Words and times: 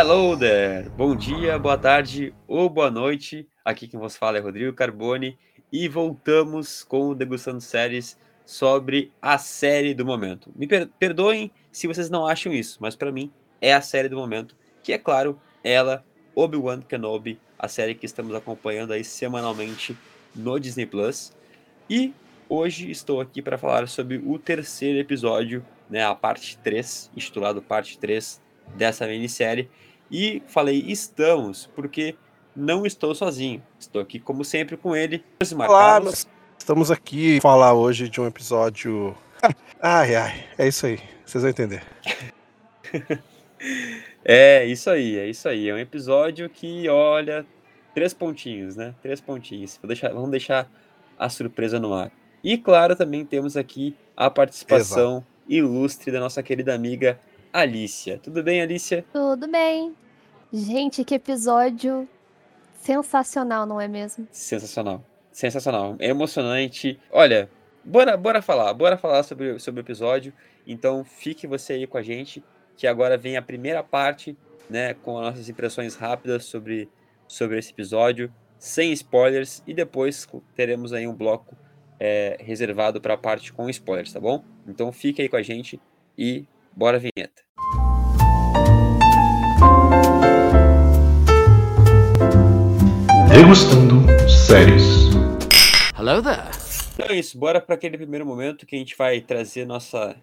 Hello 0.00 0.34
there! 0.34 0.88
Bom 0.96 1.14
dia, 1.14 1.58
boa 1.58 1.76
tarde 1.76 2.32
ou 2.48 2.70
boa 2.70 2.90
noite. 2.90 3.46
Aqui 3.62 3.86
quem 3.86 4.00
vos 4.00 4.16
fala 4.16 4.38
é 4.38 4.40
Rodrigo 4.40 4.72
Carboni 4.72 5.38
e 5.70 5.88
voltamos 5.88 6.82
com 6.82 7.10
o 7.10 7.14
Degustando 7.14 7.60
Séries 7.60 8.18
sobre 8.46 9.12
a 9.20 9.36
série 9.36 9.92
do 9.92 10.06
momento. 10.06 10.50
Me 10.56 10.66
per 10.66 10.88
perdoem 10.98 11.50
se 11.70 11.86
vocês 11.86 12.08
não 12.08 12.26
acham 12.26 12.50
isso, 12.50 12.78
mas 12.80 12.96
para 12.96 13.12
mim 13.12 13.30
é 13.60 13.74
a 13.74 13.82
série 13.82 14.08
do 14.08 14.16
momento, 14.16 14.56
que 14.82 14.94
é 14.94 14.96
claro, 14.96 15.38
ela, 15.62 16.02
Obi-Wan 16.34 16.80
Kenobi, 16.80 17.38
a 17.58 17.68
série 17.68 17.94
que 17.94 18.06
estamos 18.06 18.34
acompanhando 18.34 18.94
aí 18.94 19.04
semanalmente 19.04 19.94
no 20.34 20.58
Disney 20.58 20.86
Plus. 20.86 21.36
E 21.90 22.14
hoje 22.48 22.90
estou 22.90 23.20
aqui 23.20 23.42
para 23.42 23.58
falar 23.58 23.86
sobre 23.86 24.16
o 24.16 24.38
terceiro 24.38 24.98
episódio, 24.98 25.62
né, 25.90 26.02
a 26.02 26.14
parte 26.14 26.56
3, 26.56 27.10
intitulado 27.14 27.60
parte 27.60 27.98
3 27.98 28.40
dessa 28.74 29.06
minissérie. 29.06 29.68
E 30.10 30.42
falei 30.48 30.84
estamos, 30.88 31.68
porque 31.74 32.16
não 32.54 32.84
estou 32.84 33.14
sozinho. 33.14 33.62
Estou 33.78 34.02
aqui, 34.02 34.18
como 34.18 34.44
sempre, 34.44 34.76
com 34.76 34.96
ele, 34.96 35.24
Olá, 35.56 36.00
nós 36.00 36.26
estamos 36.58 36.90
aqui 36.90 37.40
falar 37.40 37.74
hoje 37.74 38.08
de 38.08 38.20
um 38.20 38.26
episódio. 38.26 39.16
ai, 39.80 40.16
ai, 40.16 40.44
é 40.58 40.66
isso 40.66 40.86
aí. 40.86 40.98
Vocês 41.24 41.42
vão 41.42 41.50
entender. 41.50 41.84
é, 44.24 44.66
isso 44.66 44.90
aí, 44.90 45.16
é 45.16 45.28
isso 45.28 45.48
aí. 45.48 45.68
É 45.68 45.74
um 45.74 45.78
episódio 45.78 46.50
que, 46.50 46.88
olha, 46.88 47.46
três 47.94 48.12
pontinhos, 48.12 48.74
né? 48.74 48.92
Três 49.00 49.20
pontinhos. 49.20 49.78
Deixar, 49.84 50.12
vamos 50.12 50.30
deixar 50.30 50.68
a 51.16 51.28
surpresa 51.28 51.78
no 51.78 51.94
ar. 51.94 52.10
E, 52.42 52.58
claro, 52.58 52.96
também 52.96 53.24
temos 53.24 53.56
aqui 53.56 53.94
a 54.16 54.28
participação 54.28 55.18
Exato. 55.18 55.26
ilustre 55.48 56.10
da 56.10 56.18
nossa 56.18 56.42
querida 56.42 56.74
amiga 56.74 57.20
Alicia. 57.52 58.18
Tudo 58.22 58.42
bem, 58.42 58.62
Alicia? 58.62 59.04
Tudo 59.12 59.48
bem. 59.48 59.94
Gente, 60.52 61.04
que 61.04 61.14
episódio 61.14 62.08
sensacional, 62.80 63.66
não 63.66 63.80
é 63.80 63.88
mesmo? 63.88 64.26
Sensacional. 64.30 65.04
Sensacional. 65.32 65.96
É 65.98 66.08
emocionante. 66.08 66.98
Olha, 67.10 67.50
bora, 67.84 68.16
bora 68.16 68.40
falar. 68.40 68.72
Bora 68.74 68.96
falar 68.96 69.22
sobre, 69.22 69.58
sobre 69.58 69.80
o 69.80 69.82
episódio. 69.82 70.32
Então, 70.66 71.04
fique 71.04 71.46
você 71.46 71.74
aí 71.74 71.86
com 71.86 71.98
a 71.98 72.02
gente, 72.02 72.42
que 72.76 72.86
agora 72.86 73.16
vem 73.16 73.36
a 73.36 73.42
primeira 73.42 73.82
parte, 73.82 74.36
né, 74.68 74.94
com 74.94 75.18
as 75.18 75.30
nossas 75.30 75.48
impressões 75.48 75.96
rápidas 75.96 76.44
sobre, 76.44 76.88
sobre 77.26 77.58
esse 77.58 77.72
episódio, 77.72 78.32
sem 78.58 78.92
spoilers, 78.92 79.62
e 79.66 79.74
depois 79.74 80.28
teremos 80.54 80.92
aí 80.92 81.06
um 81.06 81.14
bloco 81.14 81.56
é, 81.98 82.36
reservado 82.40 83.00
para 83.00 83.14
a 83.14 83.18
parte 83.18 83.52
com 83.52 83.68
spoilers, 83.68 84.12
tá 84.12 84.20
bom? 84.20 84.44
Então, 84.66 84.92
fique 84.92 85.20
aí 85.20 85.28
com 85.28 85.36
a 85.36 85.42
gente 85.42 85.80
e 86.16 86.46
Bora 86.74 86.96
a 86.96 87.00
vinheta. 87.00 87.42
Degustando 93.28 94.06
séries. 94.28 95.10
Hello 95.98 96.22
there. 96.22 96.50
Então 96.94 97.06
é 97.08 97.18
isso, 97.18 97.38
bora 97.38 97.60
para 97.60 97.74
aquele 97.74 97.96
primeiro 97.96 98.26
momento 98.26 98.66
que 98.66 98.76
a 98.76 98.78
gente 98.78 98.96
vai 98.96 99.20
trazer 99.20 99.64
nossa 99.64 100.16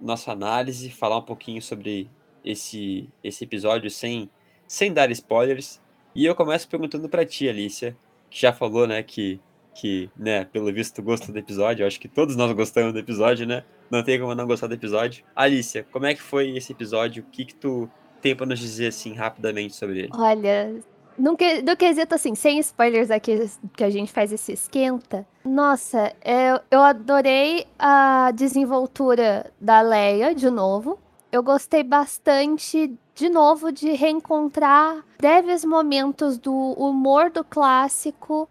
nossa 0.00 0.32
análise, 0.32 0.90
falar 0.90 1.18
um 1.18 1.22
pouquinho 1.22 1.62
sobre 1.62 2.10
esse 2.44 3.08
esse 3.22 3.44
episódio 3.44 3.90
sem 3.90 4.30
sem 4.66 4.92
dar 4.92 5.10
spoilers. 5.10 5.80
E 6.14 6.24
eu 6.24 6.34
começo 6.34 6.68
perguntando 6.68 7.08
para 7.08 7.24
ti, 7.24 7.48
Alicia, 7.48 7.96
que 8.28 8.40
já 8.40 8.52
falou, 8.52 8.86
né, 8.86 9.02
que 9.02 9.40
que, 9.74 10.10
né, 10.16 10.44
pelo 10.44 10.72
visto 10.72 11.02
gosta 11.02 11.32
do 11.32 11.38
episódio, 11.38 11.82
eu 11.82 11.86
acho 11.86 12.00
que 12.00 12.08
todos 12.08 12.36
nós 12.36 12.52
gostamos 12.52 12.92
do 12.92 12.98
episódio, 12.98 13.46
né? 13.46 13.64
Não 13.90 14.02
tem 14.02 14.20
como 14.20 14.34
não 14.34 14.46
gostar 14.46 14.66
do 14.66 14.74
episódio. 14.74 15.24
Alicia, 15.34 15.86
como 15.90 16.06
é 16.06 16.14
que 16.14 16.22
foi 16.22 16.56
esse 16.56 16.72
episódio? 16.72 17.22
O 17.22 17.26
que 17.30 17.44
que 17.44 17.54
tu 17.54 17.88
tem 18.20 18.36
para 18.36 18.46
nos 18.46 18.58
dizer, 18.58 18.88
assim, 18.88 19.14
rapidamente 19.14 19.74
sobre 19.74 20.00
ele? 20.00 20.10
Olha, 20.14 20.74
no, 21.18 21.36
que, 21.36 21.62
no 21.62 21.76
quesito, 21.76 22.14
assim, 22.14 22.34
sem 22.34 22.58
spoilers 22.60 23.10
aqui 23.10 23.50
que 23.76 23.84
a 23.84 23.90
gente 23.90 24.12
faz 24.12 24.32
esse 24.32 24.52
esquenta, 24.52 25.26
nossa, 25.44 26.14
eu, 26.24 26.60
eu 26.70 26.80
adorei 26.80 27.66
a 27.78 28.30
desenvoltura 28.32 29.52
da 29.60 29.80
Leia, 29.80 30.34
de 30.34 30.48
novo. 30.50 30.98
Eu 31.30 31.42
gostei 31.42 31.82
bastante, 31.82 32.94
de 33.14 33.28
novo, 33.28 33.72
de 33.72 33.92
reencontrar 33.92 35.04
breves 35.18 35.64
momentos 35.64 36.38
do 36.38 36.52
humor 36.52 37.30
do 37.30 37.42
clássico 37.42 38.48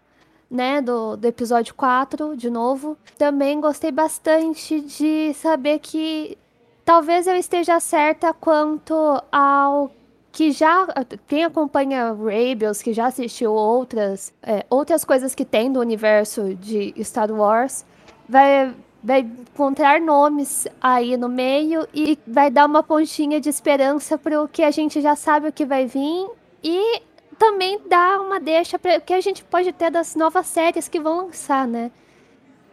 né, 0.52 0.82
do, 0.82 1.16
do 1.16 1.26
episódio 1.26 1.74
4, 1.74 2.36
de 2.36 2.50
novo. 2.50 2.98
Também 3.16 3.58
gostei 3.58 3.90
bastante 3.90 4.82
de 4.82 5.32
saber 5.32 5.78
que 5.78 6.36
talvez 6.84 7.26
eu 7.26 7.34
esteja 7.34 7.80
certa 7.80 8.34
quanto 8.34 8.94
ao 9.32 9.90
que 10.30 10.50
já 10.50 10.86
quem 11.26 11.44
acompanha 11.44 12.12
Rebels, 12.12 12.82
que 12.82 12.92
já 12.92 13.06
assistiu 13.06 13.52
outras 13.52 14.32
é, 14.42 14.64
outras 14.68 15.04
coisas 15.04 15.34
que 15.34 15.44
tem 15.44 15.72
do 15.72 15.80
universo 15.80 16.54
de 16.54 16.94
Star 17.02 17.30
Wars, 17.30 17.84
vai 18.28 18.74
vai 19.02 19.20
encontrar 19.20 20.00
nomes 20.00 20.68
aí 20.80 21.16
no 21.16 21.28
meio 21.28 21.88
e 21.92 22.18
vai 22.26 22.50
dar 22.50 22.66
uma 22.66 22.82
pontinha 22.82 23.40
de 23.40 23.48
esperança 23.48 24.16
para 24.16 24.40
o 24.40 24.46
que 24.46 24.62
a 24.62 24.70
gente 24.70 25.00
já 25.00 25.16
sabe 25.16 25.48
o 25.48 25.52
que 25.52 25.64
vai 25.64 25.86
vir 25.86 26.30
e 26.62 27.02
também 27.38 27.80
dá 27.86 28.20
uma 28.20 28.38
deixa 28.38 28.78
para 28.78 29.00
que 29.00 29.12
a 29.12 29.20
gente 29.20 29.42
pode 29.44 29.72
ter 29.72 29.90
das 29.90 30.14
novas 30.14 30.46
séries 30.46 30.88
que 30.88 31.00
vão 31.00 31.26
lançar, 31.26 31.66
né? 31.66 31.90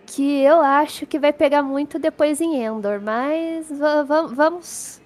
Que 0.06 0.42
eu 0.42 0.60
acho 0.62 1.06
que 1.06 1.20
vai 1.20 1.32
pegar 1.32 1.62
muito 1.62 2.00
depois 2.00 2.42
em 2.42 2.64
Endor, 2.64 3.00
mas 3.02 3.72
vamos 4.36 5.02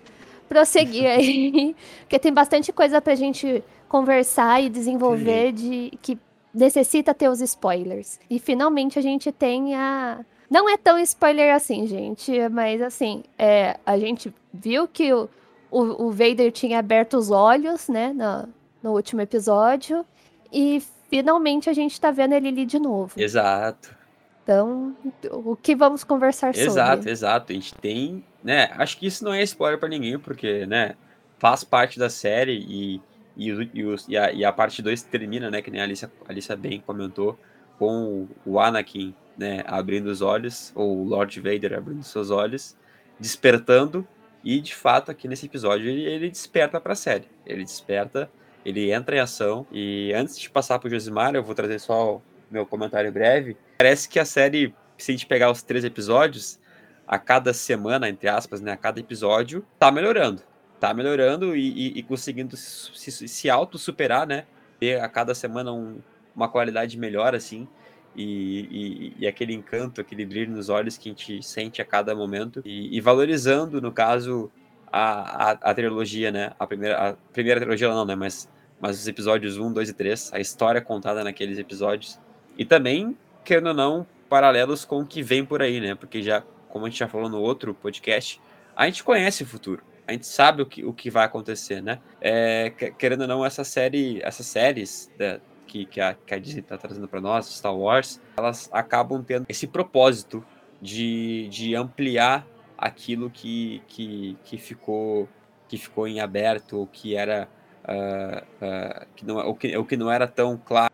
prosseguir 0.47 1.07
aí, 1.07 1.75
porque 2.01 2.19
tem 2.19 2.33
bastante 2.33 2.71
coisa 2.71 3.01
pra 3.01 3.15
gente 3.15 3.63
conversar 3.89 4.61
e 4.63 4.69
desenvolver 4.69 5.51
de 5.51 5.91
que 6.01 6.17
necessita 6.53 7.13
ter 7.13 7.29
os 7.29 7.41
spoilers. 7.41 8.19
E 8.29 8.39
finalmente 8.39 8.97
a 8.97 9.01
gente 9.01 9.31
tem 9.31 9.75
a 9.75 10.25
não 10.49 10.69
é 10.69 10.77
tão 10.77 10.99
spoiler 10.99 11.55
assim, 11.55 11.87
gente, 11.87 12.31
mas 12.49 12.79
assim, 12.79 13.23
é, 13.39 13.79
a 13.83 13.97
gente 13.97 14.31
viu 14.53 14.87
que 14.87 15.11
o, 15.11 15.27
o, 15.71 16.05
o 16.05 16.11
Vader 16.11 16.51
tinha 16.51 16.77
aberto 16.77 17.17
os 17.17 17.31
olhos, 17.31 17.89
né, 17.89 18.13
no, 18.13 18.47
no 18.83 18.91
último 18.91 19.21
episódio. 19.21 20.05
E 20.51 20.83
finalmente 21.09 21.69
a 21.69 21.73
gente 21.73 21.99
tá 21.99 22.11
vendo 22.11 22.33
ele 22.33 22.49
ali 22.49 22.65
de 22.65 22.77
novo. 22.77 23.13
Exato. 23.17 23.95
Então, 24.43 24.95
o 25.31 25.55
que 25.55 25.73
vamos 25.73 26.03
conversar 26.03 26.49
exato, 26.49 26.65
sobre? 26.65 26.81
Exato, 26.81 27.09
exato. 27.09 27.51
A 27.51 27.55
gente 27.55 27.73
tem, 27.75 28.23
né? 28.43 28.69
Acho 28.73 28.97
que 28.97 29.07
isso 29.07 29.23
não 29.23 29.33
é 29.33 29.41
spoiler 29.43 29.79
para 29.79 29.87
ninguém, 29.87 30.19
porque, 30.19 30.65
né? 30.65 30.95
Faz 31.39 31.63
parte 31.63 31.97
da 31.97 32.09
série 32.09 32.53
e, 32.53 33.01
e, 33.37 33.49
e, 33.49 33.95
e, 34.09 34.17
a, 34.17 34.31
e 34.33 34.45
a 34.45 34.51
parte 34.51 34.81
2 34.81 35.01
termina, 35.03 35.49
né? 35.49 35.61
Que 35.61 35.71
nem 35.71 35.79
a 35.79 35.85
Alicia, 35.85 36.11
a 36.27 36.31
Alicia 36.31 36.55
bem 36.57 36.81
comentou, 36.85 37.39
com 37.79 38.27
o 38.45 38.59
Anakin, 38.59 39.15
né? 39.37 39.63
Abrindo 39.65 40.07
os 40.07 40.21
olhos, 40.21 40.73
ou 40.75 40.97
o 40.97 41.03
Lord 41.05 41.39
Vader 41.39 41.73
abrindo 41.77 42.03
seus 42.03 42.29
olhos, 42.29 42.75
despertando. 43.17 44.05
E 44.43 44.59
de 44.59 44.75
fato, 44.75 45.09
aqui 45.09 45.27
nesse 45.27 45.45
episódio, 45.45 45.89
ele, 45.89 46.03
ele 46.03 46.29
desperta 46.29 46.81
para 46.81 46.93
a 46.93 46.97
série. 46.97 47.29
Ele 47.45 47.63
desperta 47.63 48.29
ele 48.65 48.91
entra 48.91 49.15
em 49.15 49.19
ação. 49.19 49.65
E 49.71 50.13
antes 50.13 50.37
de 50.37 50.49
passar 50.49 50.79
pro 50.79 50.89
Josimar, 50.89 51.35
eu 51.35 51.43
vou 51.43 51.55
trazer 51.55 51.79
só 51.79 52.17
o 52.17 52.21
meu 52.49 52.65
comentário 52.65 53.11
breve. 53.11 53.57
Parece 53.77 54.07
que 54.07 54.19
a 54.19 54.25
série, 54.25 54.73
se 54.97 55.11
a 55.11 55.13
gente 55.13 55.25
pegar 55.25 55.51
os 55.51 55.61
três 55.61 55.83
episódios, 55.83 56.59
a 57.07 57.17
cada 57.17 57.53
semana, 57.53 58.09
entre 58.09 58.27
aspas, 58.27 58.61
né, 58.61 58.71
a 58.71 58.77
cada 58.77 58.99
episódio, 58.99 59.65
tá 59.77 59.91
melhorando. 59.91 60.41
Tá 60.79 60.93
melhorando 60.93 61.55
e, 61.55 61.69
e, 61.69 61.99
e 61.99 62.03
conseguindo 62.03 62.57
se, 62.57 63.27
se 63.27 63.49
auto-superar, 63.49 64.27
né? 64.27 64.45
Ter 64.79 64.99
a 64.99 65.07
cada 65.07 65.33
semana 65.33 65.71
um, 65.71 65.99
uma 66.35 66.49
qualidade 66.49 66.97
melhor, 66.97 67.35
assim. 67.35 67.67
E, 68.15 69.13
e, 69.17 69.23
e, 69.23 69.27
aquele 69.27 69.53
encanto, 69.53 69.99
aquele 70.01 70.25
brilho 70.25 70.51
nos 70.51 70.69
olhos 70.69 70.97
que 70.97 71.09
a 71.09 71.11
gente 71.11 71.41
sente 71.41 71.81
a 71.81 71.85
cada 71.85 72.15
momento. 72.15 72.61
E, 72.65 72.95
e 72.95 73.01
valorizando, 73.01 73.81
no 73.81 73.91
caso, 73.91 74.51
a, 74.91 75.49
a, 75.49 75.51
a, 75.51 75.73
trilogia, 75.73 76.31
né? 76.31 76.51
A 76.59 76.67
primeira, 76.67 77.09
a 77.09 77.13
primeira 77.31 77.59
trilogia 77.59 77.89
não, 77.89 78.05
né? 78.05 78.15
Mas 78.15 78.47
mas 78.83 78.99
os 78.99 79.07
episódios 79.07 79.57
1, 79.57 79.71
2 79.71 79.89
e 79.89 79.93
3, 79.93 80.33
a 80.33 80.41
história 80.41 80.81
contada 80.81 81.23
naqueles 81.23 81.57
episódios. 81.57 82.19
E 82.57 82.65
também, 82.65 83.17
querendo 83.45 83.67
ou 83.67 83.73
não, 83.73 84.05
paralelos 84.27 84.83
com 84.83 84.99
o 84.99 85.05
que 85.05 85.23
vem 85.23 85.45
por 85.45 85.61
aí, 85.61 85.79
né? 85.79 85.95
Porque 85.95 86.21
já, 86.21 86.43
como 86.67 86.85
a 86.85 86.89
gente 86.89 86.99
já 86.99 87.07
falou 87.07 87.29
no 87.29 87.39
outro 87.39 87.73
podcast, 87.73 88.41
a 88.75 88.85
gente 88.85 89.01
conhece 89.01 89.43
o 89.43 89.45
futuro. 89.45 89.81
A 90.05 90.11
gente 90.11 90.27
sabe 90.27 90.61
o 90.61 90.65
que, 90.65 90.83
o 90.83 90.91
que 90.91 91.09
vai 91.09 91.23
acontecer, 91.23 91.81
né? 91.81 92.01
É, 92.19 92.71
querendo 92.97 93.21
ou 93.21 93.27
não, 93.27 93.45
essa 93.45 93.63
série, 93.63 94.19
essas 94.21 94.47
séries 94.47 95.09
da, 95.17 95.39
que, 95.65 95.85
que, 95.85 96.01
a, 96.01 96.13
que 96.13 96.33
a 96.33 96.37
Disney 96.37 96.59
está 96.59 96.77
trazendo 96.77 97.07
para 97.07 97.21
nós, 97.21 97.45
Star 97.45 97.73
Wars, 97.73 98.19
elas 98.35 98.69
acabam 98.73 99.23
tendo 99.23 99.45
esse 99.47 99.65
propósito 99.65 100.45
de, 100.81 101.47
de 101.49 101.73
ampliar 101.73 102.45
aquilo 102.77 103.29
que, 103.29 103.81
que, 103.87 104.37
que, 104.43 104.57
ficou, 104.57 105.29
que 105.69 105.77
ficou 105.77 106.05
em 106.05 106.19
aberto, 106.19 106.85
que 106.91 107.15
era 107.15 107.47
uh, 107.83 108.43
uh, 108.65 109.05
que 109.15 109.25
não, 109.25 109.37
o, 109.37 109.55
que, 109.55 109.77
o 109.77 109.85
que 109.85 109.97
não 109.97 110.11
era 110.11 110.27
tão 110.27 110.57
claro 110.57 110.91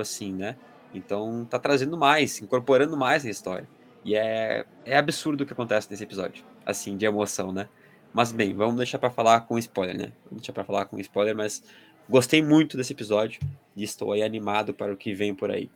assim, 0.00 0.32
né? 0.32 0.56
Então 0.92 1.46
tá 1.48 1.58
trazendo 1.58 1.96
mais, 1.96 2.40
incorporando 2.40 2.96
mais 2.96 3.24
na 3.24 3.30
história. 3.30 3.68
E 4.04 4.14
é, 4.14 4.64
é 4.84 4.96
absurdo 4.96 5.42
o 5.42 5.46
que 5.46 5.52
acontece 5.52 5.90
nesse 5.90 6.02
episódio, 6.02 6.44
assim, 6.64 6.96
de 6.96 7.04
emoção, 7.04 7.52
né? 7.52 7.68
Mas 8.12 8.32
bem, 8.32 8.54
vamos 8.54 8.76
deixar 8.76 8.98
para 8.98 9.10
falar 9.10 9.42
com 9.42 9.58
spoiler, 9.58 9.96
né? 9.96 10.12
Vamos 10.24 10.42
deixar 10.42 10.52
para 10.52 10.64
falar 10.64 10.86
com 10.86 10.98
spoiler, 10.98 11.36
mas 11.36 11.62
gostei 12.08 12.42
muito 12.42 12.76
desse 12.76 12.92
episódio 12.92 13.40
e 13.76 13.84
estou 13.84 14.12
aí 14.12 14.22
animado 14.22 14.72
para 14.72 14.92
o 14.92 14.96
que 14.96 15.12
vem 15.12 15.34
por 15.34 15.50
aí. 15.50 15.70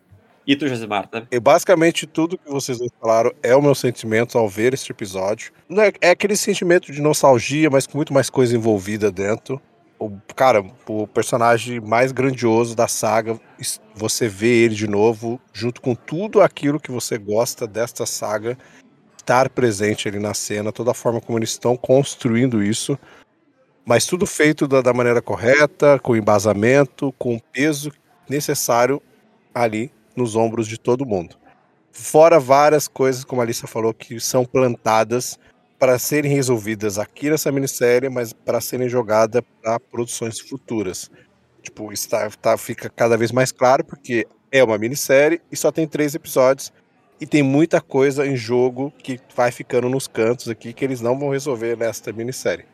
E 0.47 0.57
tu, 0.57 0.67
Josimar, 0.67 1.09
né? 1.13 1.27
E 1.31 1.39
basicamente 1.39 2.07
tudo 2.07 2.37
que 2.37 2.51
vocês 2.51 2.79
falaram 3.01 3.33
é 3.43 3.55
o 3.55 3.63
meu 3.63 3.75
sentimento 3.75 4.37
ao 4.37 4.49
ver 4.49 4.75
este 4.75 4.91
episódio. 4.91 5.53
É, 5.71 6.09
é 6.09 6.11
aquele 6.11 6.37
sentimento 6.37 6.91
de 6.91 7.01
nostalgia, 7.01 7.71
mas 7.71 7.87
com 7.87 7.97
muito 7.97 8.13
mais 8.13 8.29
coisa 8.29 8.57
envolvida 8.57 9.11
dentro. 9.11 9.61
O, 10.03 10.21
cara, 10.35 10.65
o 10.89 11.07
personagem 11.07 11.81
mais 11.81 12.11
grandioso 12.11 12.75
da 12.75 12.89
saga, 12.89 13.39
você 13.95 14.27
vê 14.27 14.65
ele 14.65 14.75
de 14.75 14.89
novo, 14.89 15.41
junto 15.53 15.81
com 15.81 15.95
tudo 15.95 16.41
aquilo 16.41 16.81
que 16.81 16.91
você 16.91 17.17
gosta 17.17 17.69
desta 17.69 18.05
saga, 18.05 18.59
estar 19.17 19.49
presente 19.49 20.09
ali 20.09 20.19
na 20.19 20.35
cena, 20.35 20.73
toda 20.73 20.91
a 20.91 20.95
forma 20.95 21.21
como 21.21 21.39
eles 21.39 21.51
estão 21.51 21.77
construindo 21.77 22.65
isso. 22.65 22.99
Mas 23.85 24.05
tudo 24.05 24.27
feito 24.27 24.67
da, 24.67 24.81
da 24.81 24.93
maneira 24.93 25.23
correta, 25.23 26.01
com 26.01 26.17
embasamento, 26.17 27.15
com 27.17 27.37
o 27.37 27.41
peso 27.41 27.93
necessário 28.29 29.01
ali 29.55 29.93
nos 30.17 30.35
ombros 30.35 30.67
de 30.67 30.79
todo 30.79 31.07
mundo. 31.07 31.37
Fora 31.93 32.41
várias 32.41 32.89
coisas, 32.89 33.23
como 33.23 33.41
a 33.41 33.45
Alissa 33.45 33.69
falou, 33.69 33.95
que 33.95 34.19
são 34.19 34.45
plantadas 34.45 35.39
para 35.83 35.99
serem 35.99 36.31
resolvidas 36.33 36.97
aqui 36.97 37.29
nessa 37.29 37.51
minissérie, 37.51 38.09
mas 38.09 38.33
para 38.33 38.61
serem 38.61 38.89
jogadas 38.89 39.43
para 39.61 39.81
produções 39.81 40.39
futuras. 40.39 41.11
Tipo, 41.61 41.93
está, 41.93 42.31
tá, 42.31 42.57
fica 42.57 42.89
cada 42.89 43.17
vez 43.17 43.33
mais 43.33 43.51
claro, 43.51 43.85
porque 43.85 44.25
é 44.53 44.63
uma 44.63 44.79
minissérie 44.79 45.43
e 45.51 45.57
só 45.57 45.73
tem 45.73 45.89
três 45.89 46.15
episódios. 46.15 46.73
E 47.21 47.27
tem 47.27 47.43
muita 47.43 47.81
coisa 47.81 48.25
em 48.25 48.37
jogo 48.37 48.93
que 48.97 49.19
vai 49.35 49.51
ficando 49.51 49.89
nos 49.89 50.07
cantos 50.07 50.49
aqui 50.49 50.73
que 50.73 50.85
eles 50.85 51.01
não 51.01 51.19
vão 51.19 51.31
resolver 51.31 51.77
nesta 51.77 52.13
minissérie. 52.13 52.65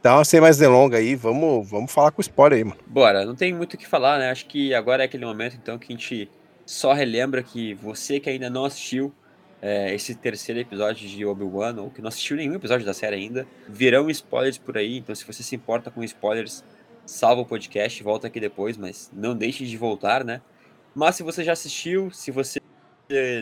Então, 0.00 0.24
sem 0.24 0.40
mais 0.40 0.56
delonga 0.56 0.96
aí, 0.96 1.14
vamos, 1.14 1.70
vamos 1.70 1.92
falar 1.92 2.10
com 2.10 2.20
spoiler 2.20 2.58
aí, 2.58 2.64
mano. 2.64 2.80
Bora, 2.84 3.24
não 3.24 3.36
tem 3.36 3.54
muito 3.54 3.74
o 3.74 3.78
que 3.78 3.86
falar, 3.86 4.18
né? 4.18 4.28
Acho 4.28 4.46
que 4.46 4.74
agora 4.74 5.04
é 5.04 5.06
aquele 5.06 5.24
momento, 5.24 5.54
então, 5.54 5.78
que 5.78 5.92
a 5.92 5.96
gente 5.96 6.28
só 6.66 6.92
relembra 6.92 7.44
que 7.44 7.74
você 7.74 8.18
que 8.18 8.28
ainda 8.28 8.50
não 8.50 8.64
assistiu 8.64 9.14
é, 9.62 9.94
esse 9.94 10.14
terceiro 10.14 10.60
episódio 10.60 11.08
de 11.08 11.24
Obi-Wan, 11.24 11.80
ou 11.80 11.90
que 11.90 12.00
não 12.00 12.08
assistiu 12.08 12.36
nenhum 12.36 12.54
episódio 12.54 12.86
da 12.86 12.94
série 12.94 13.16
ainda, 13.16 13.46
virão 13.68 14.08
spoilers 14.10 14.58
por 14.58 14.76
aí, 14.78 14.98
então 14.98 15.14
se 15.14 15.24
você 15.24 15.42
se 15.42 15.54
importa 15.54 15.90
com 15.90 16.02
spoilers, 16.02 16.64
salva 17.04 17.42
o 17.42 17.46
podcast, 17.46 18.02
volta 18.02 18.26
aqui 18.26 18.40
depois, 18.40 18.76
mas 18.76 19.10
não 19.12 19.36
deixe 19.36 19.66
de 19.66 19.76
voltar, 19.76 20.24
né? 20.24 20.40
Mas 20.94 21.16
se 21.16 21.22
você 21.22 21.44
já 21.44 21.52
assistiu, 21.52 22.10
se 22.10 22.30
você 22.30 22.60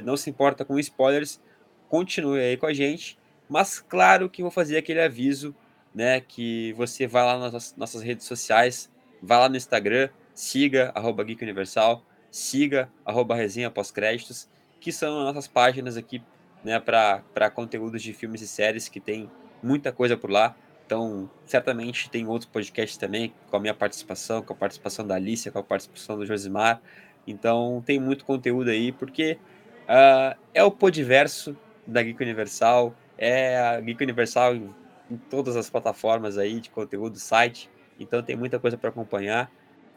não 0.05 0.17
se 0.17 0.29
importa 0.31 0.65
com 0.65 0.79
spoilers, 0.79 1.41
continue 1.89 2.41
aí 2.41 2.57
com 2.57 2.67
a 2.67 2.73
gente. 2.73 3.19
Mas 3.49 3.81
claro 3.81 4.29
que 4.29 4.43
vou 4.43 4.51
fazer 4.51 4.77
aquele 4.77 5.01
aviso, 5.01 5.55
né? 5.95 6.21
Que 6.21 6.73
você 6.75 7.07
vai 7.07 7.25
lá 7.25 7.39
nas 7.39 7.75
nossas 7.77 8.03
redes 8.03 8.27
sociais, 8.27 8.91
vai 9.23 9.39
lá 9.39 9.49
no 9.49 9.57
Instagram, 9.57 10.11
siga 10.35 10.93
arroba 10.95 11.25
Geek 11.25 11.43
Universal, 11.43 12.05
siga 12.31 12.91
arroba 13.05 13.35
resenha 13.35 13.71
pós-créditos, 13.71 14.49
que 14.81 14.93
são 14.93 15.19
as 15.21 15.35
nossas 15.35 15.49
páginas 15.49 15.97
aqui 15.97 16.23
né, 16.65 16.79
para 16.81 17.51
conteúdos 17.51 18.03
de 18.03 18.13
filmes 18.13 18.41
e 18.41 18.49
séries 18.49 18.89
que 18.89 19.01
tem 19.01 19.31
muita 19.63 19.93
coisa 19.93 20.17
por 20.17 20.31
lá. 20.31 20.57
Então, 20.87 21.31
certamente 21.45 22.09
tem 22.09 22.27
outros 22.27 22.51
podcasts 22.51 22.97
também, 22.97 23.35
com 23.51 23.57
a 23.57 23.61
minha 23.61 23.75
participação, 23.75 24.43
com 24.43 24.55
a 24.55 24.57
participação 24.57 25.07
da 25.07 25.17
Alicia, 25.17 25.53
com 25.53 25.59
a 25.59 25.63
participação 25.63 26.17
do 26.17 26.25
Josimar. 26.25 26.81
Então, 27.27 27.83
tem 27.85 28.01
muito 28.01 28.25
conteúdo 28.25 28.71
aí, 28.71 28.91
porque 28.91 29.39
uh, 29.85 30.39
é 30.55 30.65
o 30.65 30.71
podiverso 30.71 31.55
da 31.87 32.03
Geek 32.03 32.23
Universal, 32.23 32.95
é 33.19 33.59
a 33.59 33.81
Geek 33.81 34.03
Universal 34.03 34.55
em, 34.55 34.75
em 35.11 35.17
todas 35.17 35.57
as 35.57 35.69
plataformas 35.69 36.39
aí 36.39 36.59
de 36.59 36.71
conteúdo, 36.71 37.19
site. 37.19 37.69
Então, 38.01 38.23
tem 38.23 38.35
muita 38.35 38.59
coisa 38.59 38.79
para 38.79 38.89
acompanhar. 38.89 39.51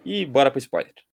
E 0.04 0.26
bora 0.26 0.52
para 0.52 0.58
o 0.58 0.60
spoiler. 0.60 1.11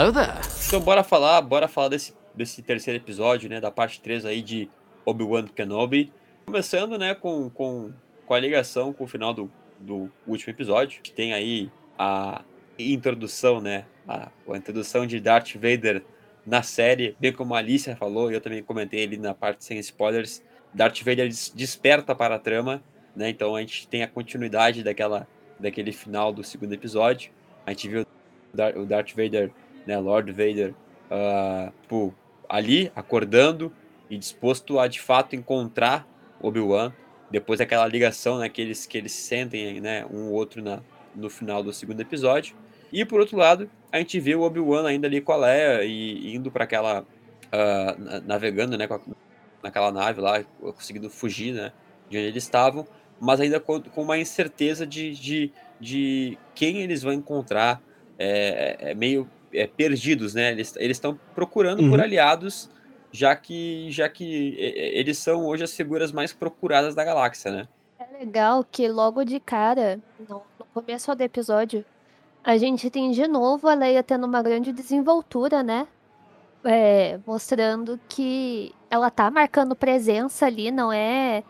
Hello 0.00 0.14
there. 0.14 0.32
Então 0.66 0.80
bora 0.80 1.04
falar, 1.04 1.42
bora 1.42 1.68
falar 1.68 1.88
desse, 1.88 2.14
desse 2.34 2.62
terceiro 2.62 2.98
episódio, 2.98 3.50
né, 3.50 3.60
da 3.60 3.70
parte 3.70 4.00
3 4.00 4.24
aí 4.24 4.40
de 4.40 4.66
Obi-Wan 5.04 5.46
Kenobi. 5.48 6.10
Começando, 6.46 6.96
né, 6.96 7.14
com, 7.14 7.50
com, 7.50 7.92
com 8.24 8.32
a 8.32 8.40
ligação 8.40 8.94
com 8.94 9.04
o 9.04 9.06
final 9.06 9.34
do, 9.34 9.52
do 9.78 10.10
último 10.26 10.54
episódio, 10.54 11.02
que 11.02 11.12
tem 11.12 11.34
aí 11.34 11.70
a 11.98 12.42
introdução, 12.78 13.60
né, 13.60 13.84
a, 14.08 14.30
a 14.50 14.56
introdução 14.56 15.06
de 15.06 15.20
Darth 15.20 15.52
Vader 15.56 16.02
na 16.46 16.62
série, 16.62 17.14
bem 17.20 17.30
como 17.30 17.54
a 17.54 17.58
Alicia 17.58 17.94
falou, 17.94 18.30
e 18.30 18.34
eu 18.34 18.40
também 18.40 18.62
comentei 18.62 19.04
ali 19.04 19.18
na 19.18 19.34
parte 19.34 19.62
sem 19.66 19.78
spoilers, 19.80 20.42
Darth 20.72 21.02
Vader 21.02 21.28
desperta 21.54 22.14
para 22.14 22.36
a 22.36 22.38
trama, 22.38 22.82
né, 23.14 23.28
então 23.28 23.54
a 23.54 23.60
gente 23.60 23.86
tem 23.86 24.02
a 24.02 24.08
continuidade 24.08 24.82
daquela, 24.82 25.28
daquele 25.58 25.92
final 25.92 26.32
do 26.32 26.42
segundo 26.42 26.72
episódio, 26.72 27.30
a 27.66 27.72
gente 27.72 27.86
viu 27.86 28.06
o 28.76 28.86
Darth 28.86 29.10
Vader 29.14 29.52
né, 29.86 29.98
Lord 29.98 30.30
Vader, 30.32 30.74
uh, 31.10 32.12
ali, 32.48 32.90
acordando 32.94 33.72
e 34.08 34.18
disposto 34.18 34.78
a 34.78 34.88
de 34.88 35.00
fato 35.00 35.36
encontrar 35.36 36.06
Obi-Wan, 36.40 36.92
depois 37.30 37.60
daquela 37.60 37.86
ligação 37.86 38.38
né, 38.38 38.48
que, 38.48 38.60
eles, 38.60 38.88
sentem 39.12 39.80
né, 39.80 40.04
um 40.10 40.28
ou 40.28 40.32
outro 40.32 40.62
na, 40.62 40.80
no 41.14 41.30
final 41.30 41.62
do 41.62 41.72
segundo 41.72 42.00
episódio. 42.00 42.56
E 42.92 43.04
por 43.04 43.20
outro 43.20 43.36
lado, 43.36 43.70
a 43.92 43.98
gente 43.98 44.18
vê 44.18 44.34
o 44.34 44.42
Obi-Wan 44.42 44.86
ainda 44.86 45.06
ali 45.06 45.20
com 45.20 45.32
a 45.32 45.36
Leia 45.36 45.84
e 45.84 46.34
indo 46.34 46.50
para 46.50 46.64
aquela. 46.64 47.04
Uh, 47.52 48.20
navegando 48.26 48.78
né, 48.78 48.86
a, 48.88 49.00
naquela 49.62 49.90
nave 49.90 50.20
lá, 50.20 50.42
conseguindo 50.60 51.10
fugir 51.10 51.52
né, 51.52 51.72
de 52.08 52.16
onde 52.16 52.26
eles 52.26 52.44
estavam, 52.44 52.86
mas 53.20 53.40
ainda 53.40 53.58
com, 53.58 53.80
com 53.80 54.02
uma 54.02 54.16
incerteza 54.16 54.86
de, 54.86 55.12
de, 55.12 55.52
de 55.80 56.38
quem 56.54 56.78
eles 56.78 57.02
vão 57.02 57.12
encontrar. 57.12 57.82
É, 58.22 58.90
é 58.90 58.94
meio 58.94 59.28
é, 59.52 59.66
perdidos, 59.66 60.34
né? 60.34 60.52
Eles 60.52 60.76
estão 60.76 61.18
procurando 61.34 61.80
uhum. 61.80 61.90
por 61.90 62.00
aliados, 62.00 62.70
já 63.12 63.34
que, 63.34 63.90
já 63.90 64.08
que 64.08 64.54
eles 64.58 65.18
são 65.18 65.46
hoje 65.46 65.64
as 65.64 65.74
figuras 65.74 66.12
mais 66.12 66.32
procuradas 66.32 66.94
da 66.94 67.04
galáxia, 67.04 67.50
né? 67.50 67.68
É 67.98 68.18
legal 68.18 68.64
que 68.64 68.88
logo 68.88 69.24
de 69.24 69.40
cara, 69.40 70.00
no, 70.28 70.42
no 70.58 70.64
começo 70.72 71.14
do 71.14 71.22
episódio, 71.22 71.84
a 72.42 72.56
gente 72.56 72.88
tem 72.90 73.10
de 73.10 73.26
novo 73.26 73.68
a 73.68 73.74
Leia 73.74 74.02
tendo 74.02 74.26
uma 74.26 74.42
grande 74.42 74.72
desenvoltura, 74.72 75.62
né? 75.62 75.86
É, 76.64 77.18
mostrando 77.26 77.98
que 78.08 78.74
ela 78.90 79.10
tá 79.10 79.30
marcando 79.30 79.74
presença 79.74 80.46
ali, 80.46 80.70
não 80.70 80.92
é 80.92 81.42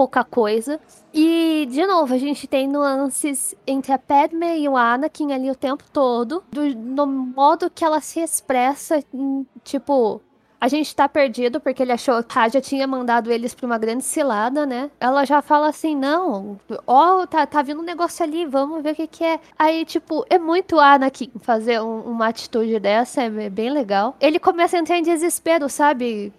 pouca 0.00 0.24
coisa. 0.24 0.80
E, 1.12 1.68
de 1.70 1.86
novo, 1.86 2.14
a 2.14 2.16
gente 2.16 2.46
tem 2.46 2.66
nuances 2.66 3.54
entre 3.66 3.92
a 3.92 3.98
Padme 3.98 4.58
e 4.58 4.66
o 4.66 4.74
Anakin 4.74 5.30
ali 5.30 5.50
o 5.50 5.54
tempo 5.54 5.84
todo, 5.92 6.42
do, 6.50 6.74
no 6.74 7.06
modo 7.06 7.68
que 7.68 7.84
ela 7.84 8.00
se 8.00 8.18
expressa, 8.18 9.04
tipo, 9.62 10.22
a 10.58 10.68
gente 10.68 10.96
tá 10.96 11.06
perdido 11.06 11.60
porque 11.60 11.82
ele 11.82 11.92
achou 11.92 12.22
que 12.22 12.38
a 12.38 12.40
Raja 12.40 12.62
tinha 12.62 12.86
mandado 12.86 13.30
eles 13.30 13.54
pra 13.54 13.66
uma 13.66 13.76
grande 13.76 14.02
cilada, 14.02 14.64
né? 14.64 14.90
Ela 14.98 15.26
já 15.26 15.42
fala 15.42 15.68
assim: 15.68 15.94
não, 15.94 16.58
ó, 16.86 17.26
tá, 17.26 17.46
tá 17.46 17.60
vindo 17.60 17.82
um 17.82 17.84
negócio 17.84 18.24
ali, 18.24 18.46
vamos 18.46 18.82
ver 18.82 18.92
o 18.92 18.96
que 18.96 19.06
que 19.06 19.22
é. 19.22 19.38
Aí, 19.58 19.84
tipo, 19.84 20.24
é 20.30 20.38
muito 20.38 20.78
Anakin 20.78 21.30
fazer 21.42 21.78
um, 21.82 22.00
uma 22.00 22.28
atitude 22.28 22.80
dessa, 22.80 23.22
é 23.24 23.50
bem 23.50 23.68
legal. 23.68 24.16
Ele 24.18 24.38
começa 24.38 24.78
a 24.78 24.80
entrar 24.80 24.96
em 24.96 25.02
desespero, 25.02 25.68
sabe? 25.68 26.32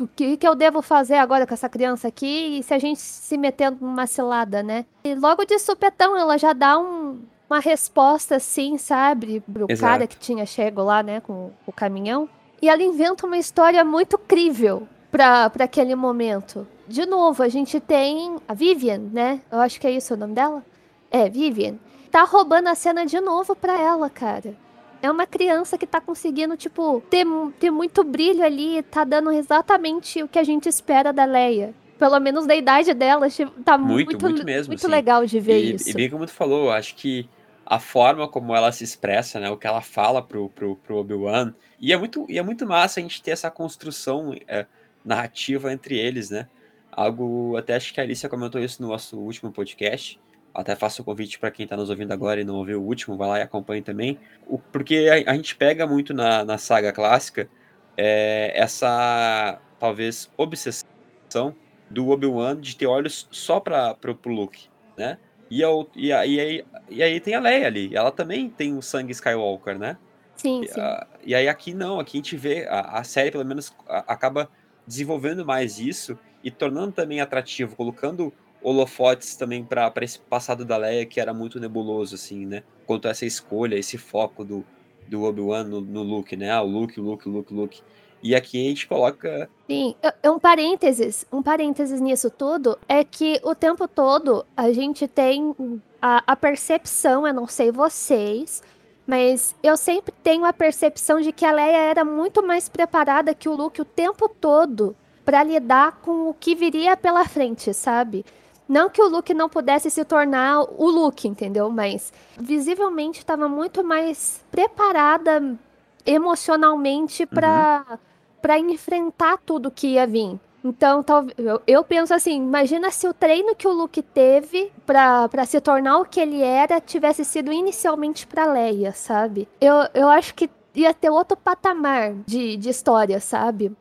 O 0.00 0.08
que, 0.08 0.36
que 0.36 0.46
eu 0.46 0.54
devo 0.54 0.80
fazer 0.82 1.16
agora 1.16 1.46
com 1.46 1.54
essa 1.54 1.68
criança 1.68 2.08
aqui 2.08 2.58
e 2.58 2.62
se 2.62 2.72
a 2.72 2.78
gente 2.78 3.00
se 3.00 3.36
metendo 3.36 3.78
numa 3.80 4.06
cilada, 4.06 4.62
né? 4.62 4.86
E 5.04 5.14
logo 5.14 5.44
de 5.44 5.58
supetão 5.58 6.16
ela 6.16 6.38
já 6.38 6.52
dá 6.52 6.78
um, 6.78 7.20
uma 7.48 7.60
resposta 7.60 8.36
assim, 8.36 8.78
sabe? 8.78 9.40
Pro 9.40 9.66
Exato. 9.68 9.90
cara 9.92 10.06
que 10.06 10.18
tinha 10.18 10.46
chego 10.46 10.82
lá, 10.82 11.02
né, 11.02 11.20
com 11.20 11.50
o 11.66 11.72
caminhão. 11.72 12.28
E 12.62 12.68
ela 12.68 12.82
inventa 12.82 13.26
uma 13.26 13.38
história 13.38 13.84
muito 13.84 14.18
crível 14.18 14.86
para 15.10 15.50
aquele 15.58 15.94
momento. 15.94 16.66
De 16.86 17.06
novo, 17.06 17.42
a 17.42 17.48
gente 17.48 17.80
tem 17.80 18.36
a 18.46 18.54
Vivian, 18.54 18.98
né? 19.12 19.40
Eu 19.50 19.60
acho 19.60 19.80
que 19.80 19.86
é 19.86 19.90
isso 19.90 20.14
o 20.14 20.16
nome 20.16 20.34
dela. 20.34 20.64
É, 21.10 21.28
Vivian. 21.28 21.76
Tá 22.10 22.24
roubando 22.24 22.68
a 22.68 22.74
cena 22.74 23.06
de 23.06 23.20
novo 23.20 23.54
pra 23.54 23.80
ela, 23.80 24.10
cara 24.10 24.54
é 25.02 25.10
uma 25.10 25.26
criança 25.26 25.78
que 25.78 25.86
tá 25.86 26.00
conseguindo, 26.00 26.56
tipo, 26.56 27.02
ter, 27.08 27.26
ter 27.58 27.70
muito 27.70 28.04
brilho 28.04 28.44
ali, 28.44 28.82
tá 28.82 29.04
dando 29.04 29.32
exatamente 29.32 30.22
o 30.22 30.28
que 30.28 30.38
a 30.38 30.44
gente 30.44 30.68
espera 30.68 31.12
da 31.12 31.24
Leia. 31.24 31.74
Pelo 31.98 32.18
menos 32.18 32.46
da 32.46 32.54
idade 32.54 32.94
dela, 32.94 33.26
tá 33.64 33.76
muito, 33.76 34.12
muito, 34.12 34.20
muito, 34.22 34.44
mesmo, 34.44 34.72
muito 34.72 34.88
legal 34.88 35.26
de 35.26 35.38
ver 35.38 35.62
e, 35.62 35.74
isso. 35.74 35.90
E 35.90 35.92
bem 35.92 36.08
como 36.08 36.24
tu 36.24 36.32
falou, 36.32 36.70
acho 36.70 36.94
que 36.94 37.28
a 37.64 37.78
forma 37.78 38.26
como 38.26 38.54
ela 38.56 38.72
se 38.72 38.82
expressa, 38.82 39.38
né, 39.38 39.50
o 39.50 39.56
que 39.56 39.66
ela 39.66 39.80
fala 39.80 40.22
pro, 40.22 40.48
pro, 40.48 40.76
pro 40.76 40.96
Obi-Wan, 40.96 41.54
e 41.78 41.92
é, 41.92 41.96
muito, 41.96 42.26
e 42.28 42.38
é 42.38 42.42
muito 42.42 42.66
massa 42.66 43.00
a 43.00 43.02
gente 43.02 43.22
ter 43.22 43.30
essa 43.30 43.50
construção 43.50 44.34
é, 44.48 44.66
narrativa 45.04 45.72
entre 45.72 45.96
eles, 45.96 46.30
né? 46.30 46.48
Algo, 46.90 47.56
até 47.56 47.76
acho 47.76 47.94
que 47.94 48.00
a 48.00 48.02
Alicia 48.02 48.28
comentou 48.28 48.60
isso 48.60 48.82
no 48.82 48.88
nosso 48.88 49.18
último 49.18 49.52
podcast, 49.52 50.18
até 50.54 50.74
faço 50.74 51.02
o 51.02 51.04
convite 51.04 51.38
para 51.38 51.50
quem 51.50 51.64
está 51.64 51.76
nos 51.76 51.90
ouvindo 51.90 52.12
agora 52.12 52.40
e 52.40 52.44
não 52.44 52.56
ouviu 52.56 52.80
o 52.80 52.84
último, 52.84 53.16
vai 53.16 53.28
lá 53.28 53.38
e 53.38 53.42
acompanhe 53.42 53.82
também. 53.82 54.18
O, 54.46 54.58
porque 54.58 55.08
a, 55.26 55.30
a, 55.30 55.34
gente 55.34 55.54
pega 55.56 55.86
muito 55.86 56.12
na, 56.12 56.44
na 56.44 56.58
saga 56.58 56.92
clássica 56.92 57.48
é, 57.96 58.52
essa, 58.54 59.58
talvez, 59.78 60.30
obsessão 60.36 61.54
do 61.88 62.08
Obi-Wan 62.10 62.60
de 62.60 62.76
ter 62.76 62.86
olhos 62.86 63.28
só 63.30 63.60
para 63.60 63.96
o 64.04 64.28
Luke, 64.28 64.68
né? 64.96 65.18
E, 65.50 65.60
eu, 65.60 65.88
e, 65.96 66.12
a, 66.12 66.24
e, 66.24 66.40
aí, 66.40 66.64
e 66.88 67.02
aí 67.02 67.20
tem 67.20 67.34
a 67.34 67.40
Leia 67.40 67.66
ali, 67.66 67.94
ela 67.94 68.12
também 68.12 68.48
tem 68.48 68.76
o 68.76 68.82
sangue 68.82 69.12
Skywalker, 69.12 69.78
né? 69.78 69.96
Sim, 70.36 70.64
sim. 70.66 70.80
E, 70.80 71.30
e 71.30 71.34
aí 71.34 71.48
aqui 71.48 71.74
não, 71.74 71.98
aqui 71.98 72.16
a 72.16 72.20
gente 72.20 72.36
vê, 72.36 72.66
a, 72.68 72.98
a 72.98 73.04
série 73.04 73.30
pelo 73.30 73.44
menos 73.44 73.74
a, 73.88 74.12
acaba 74.12 74.48
desenvolvendo 74.86 75.44
mais 75.44 75.78
isso 75.78 76.18
e 76.42 76.50
tornando 76.50 76.92
também 76.92 77.20
atrativo, 77.20 77.76
colocando 77.76 78.32
holofotes 78.62 79.36
também 79.36 79.64
para 79.64 79.92
esse 80.02 80.18
passado 80.18 80.64
da 80.64 80.76
Leia 80.76 81.06
que 81.06 81.20
era 81.20 81.32
muito 81.32 81.58
nebuloso, 81.58 82.14
assim, 82.14 82.46
né? 82.46 82.62
Quanto 82.86 83.08
a 83.08 83.10
essa 83.10 83.24
escolha, 83.24 83.76
esse 83.76 83.96
foco 83.96 84.44
do, 84.44 84.64
do 85.08 85.22
Obi-Wan 85.24 85.64
no, 85.64 85.80
no 85.80 86.02
Luke, 86.02 86.36
né? 86.36 86.50
Ah, 86.50 86.62
o 86.62 86.66
Luke, 86.66 87.00
Luke, 87.00 87.28
Luke, 87.28 87.52
Luke. 87.52 87.82
E 88.22 88.34
aqui 88.34 88.66
a 88.66 88.68
gente 88.68 88.86
coloca. 88.86 89.48
Sim, 89.66 89.94
um 90.24 90.38
parênteses, 90.38 91.26
um 91.32 91.42
parênteses 91.42 92.00
nisso 92.00 92.30
tudo 92.30 92.78
é 92.86 93.02
que 93.02 93.40
o 93.42 93.54
tempo 93.54 93.88
todo 93.88 94.44
a 94.56 94.70
gente 94.72 95.08
tem 95.08 95.54
a, 96.02 96.22
a 96.26 96.36
percepção, 96.36 97.26
eu 97.26 97.32
não 97.32 97.46
sei 97.46 97.72
vocês, 97.72 98.62
mas 99.06 99.54
eu 99.62 99.76
sempre 99.76 100.12
tenho 100.22 100.44
a 100.44 100.52
percepção 100.52 101.20
de 101.20 101.32
que 101.32 101.46
a 101.46 101.52
Leia 101.52 101.78
era 101.78 102.04
muito 102.04 102.46
mais 102.46 102.68
preparada 102.68 103.34
que 103.34 103.48
o 103.48 103.56
Luke 103.56 103.80
o 103.80 103.86
tempo 103.86 104.28
todo 104.28 104.94
para 105.24 105.42
lidar 105.42 106.00
com 106.02 106.28
o 106.28 106.34
que 106.34 106.54
viria 106.54 106.96
pela 106.96 107.24
frente, 107.24 107.72
sabe? 107.72 108.24
Não 108.70 108.88
que 108.88 109.02
o 109.02 109.08
Luke 109.08 109.34
não 109.34 109.48
pudesse 109.48 109.90
se 109.90 110.04
tornar 110.04 110.62
o 110.62 110.88
Luke, 110.88 111.26
entendeu? 111.26 111.68
Mas 111.70 112.12
visivelmente 112.38 113.18
estava 113.18 113.48
muito 113.48 113.82
mais 113.82 114.44
preparada 114.48 115.58
emocionalmente 116.06 117.26
para 117.26 117.84
uhum. 117.90 117.98
para 118.40 118.60
enfrentar 118.60 119.38
tudo 119.44 119.72
que 119.72 119.88
ia 119.88 120.06
vir. 120.06 120.38
Então, 120.62 121.04
eu, 121.36 121.60
eu 121.66 121.82
penso 121.82 122.14
assim, 122.14 122.36
imagina 122.36 122.92
se 122.92 123.08
o 123.08 123.12
treino 123.12 123.56
que 123.56 123.66
o 123.66 123.72
Luke 123.72 124.02
teve 124.02 124.70
para 124.86 125.44
se 125.44 125.60
tornar 125.60 125.98
o 125.98 126.04
que 126.04 126.20
ele 126.20 126.40
era 126.40 126.80
tivesse 126.80 127.24
sido 127.24 127.52
inicialmente 127.52 128.24
para 128.24 128.52
Leia, 128.52 128.92
sabe? 128.92 129.48
Eu, 129.60 129.74
eu 129.94 130.08
acho 130.08 130.32
que 130.32 130.48
ia 130.76 130.94
ter 130.94 131.10
outro 131.10 131.36
patamar 131.36 132.14
de, 132.24 132.56
de 132.56 132.68
história, 132.68 133.18
sabe? 133.18 133.72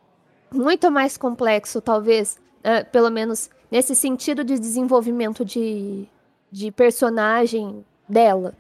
Muito 0.51 0.89
mais 0.89 1.15
complexo, 1.15 1.79
talvez, 1.79 2.39
uh, 2.62 2.89
pelo 2.91 3.12
menos 3.12 3.51
nesse 3.71 3.95
sentido 3.95 4.43
de 4.43 4.57
desenvolvimento 4.57 5.45
de, 5.45 6.05
de 6.51 6.71
personagem 6.71 7.85
dela. 8.07 8.53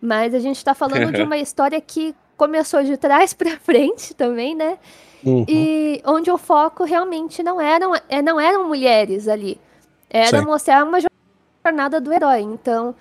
Mas 0.00 0.34
a 0.34 0.38
gente 0.38 0.56
está 0.56 0.74
falando 0.74 1.12
de 1.12 1.22
uma 1.22 1.36
história 1.36 1.80
que 1.80 2.14
começou 2.36 2.82
de 2.82 2.96
trás 2.96 3.32
para 3.32 3.58
frente 3.60 4.14
também, 4.14 4.54
né? 4.54 4.78
Uhum. 5.24 5.46
E 5.48 6.02
onde 6.04 6.30
o 6.30 6.36
foco 6.36 6.84
realmente 6.84 7.42
não 7.42 7.60
eram, 7.60 7.92
é, 8.08 8.20
não 8.20 8.38
eram 8.38 8.68
mulheres 8.68 9.26
ali. 9.26 9.58
Era 10.10 10.40
Sim. 10.40 10.44
mostrar 10.44 10.84
uma 10.84 10.98
jornada 11.64 12.00
do 12.00 12.12
herói. 12.12 12.40
Então, 12.40 12.94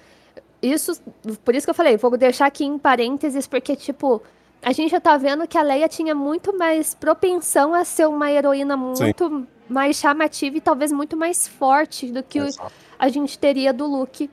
isso, 0.62 1.02
por 1.44 1.54
isso 1.54 1.68
que 1.68 1.72
eu 1.72 1.76
falei, 1.76 1.98
vou 1.98 2.16
deixar 2.16 2.46
aqui 2.46 2.64
em 2.64 2.78
parênteses, 2.78 3.46
porque, 3.46 3.76
tipo, 3.76 4.22
a 4.62 4.72
gente 4.72 4.92
já 4.92 5.02
tá 5.02 5.18
vendo 5.18 5.46
que 5.46 5.58
a 5.58 5.62
Leia 5.62 5.90
tinha 5.90 6.16
muito 6.16 6.58
mais 6.58 6.96
propensão 6.96 7.74
a 7.74 7.84
ser 7.84 8.08
uma 8.08 8.32
heroína 8.32 8.78
muito 8.78 9.28
Sim 9.28 9.48
mais 9.70 9.98
chamativa 9.98 10.58
e 10.58 10.62
talvez 10.62 10.92
muito 10.92 11.16
mais 11.16 11.48
forte 11.48 12.12
do 12.12 12.22
que 12.24 12.40
a 13.00 13.10
gente 13.10 13.38
teria 13.38 13.74
do 13.74 13.86
Luke 13.86 14.30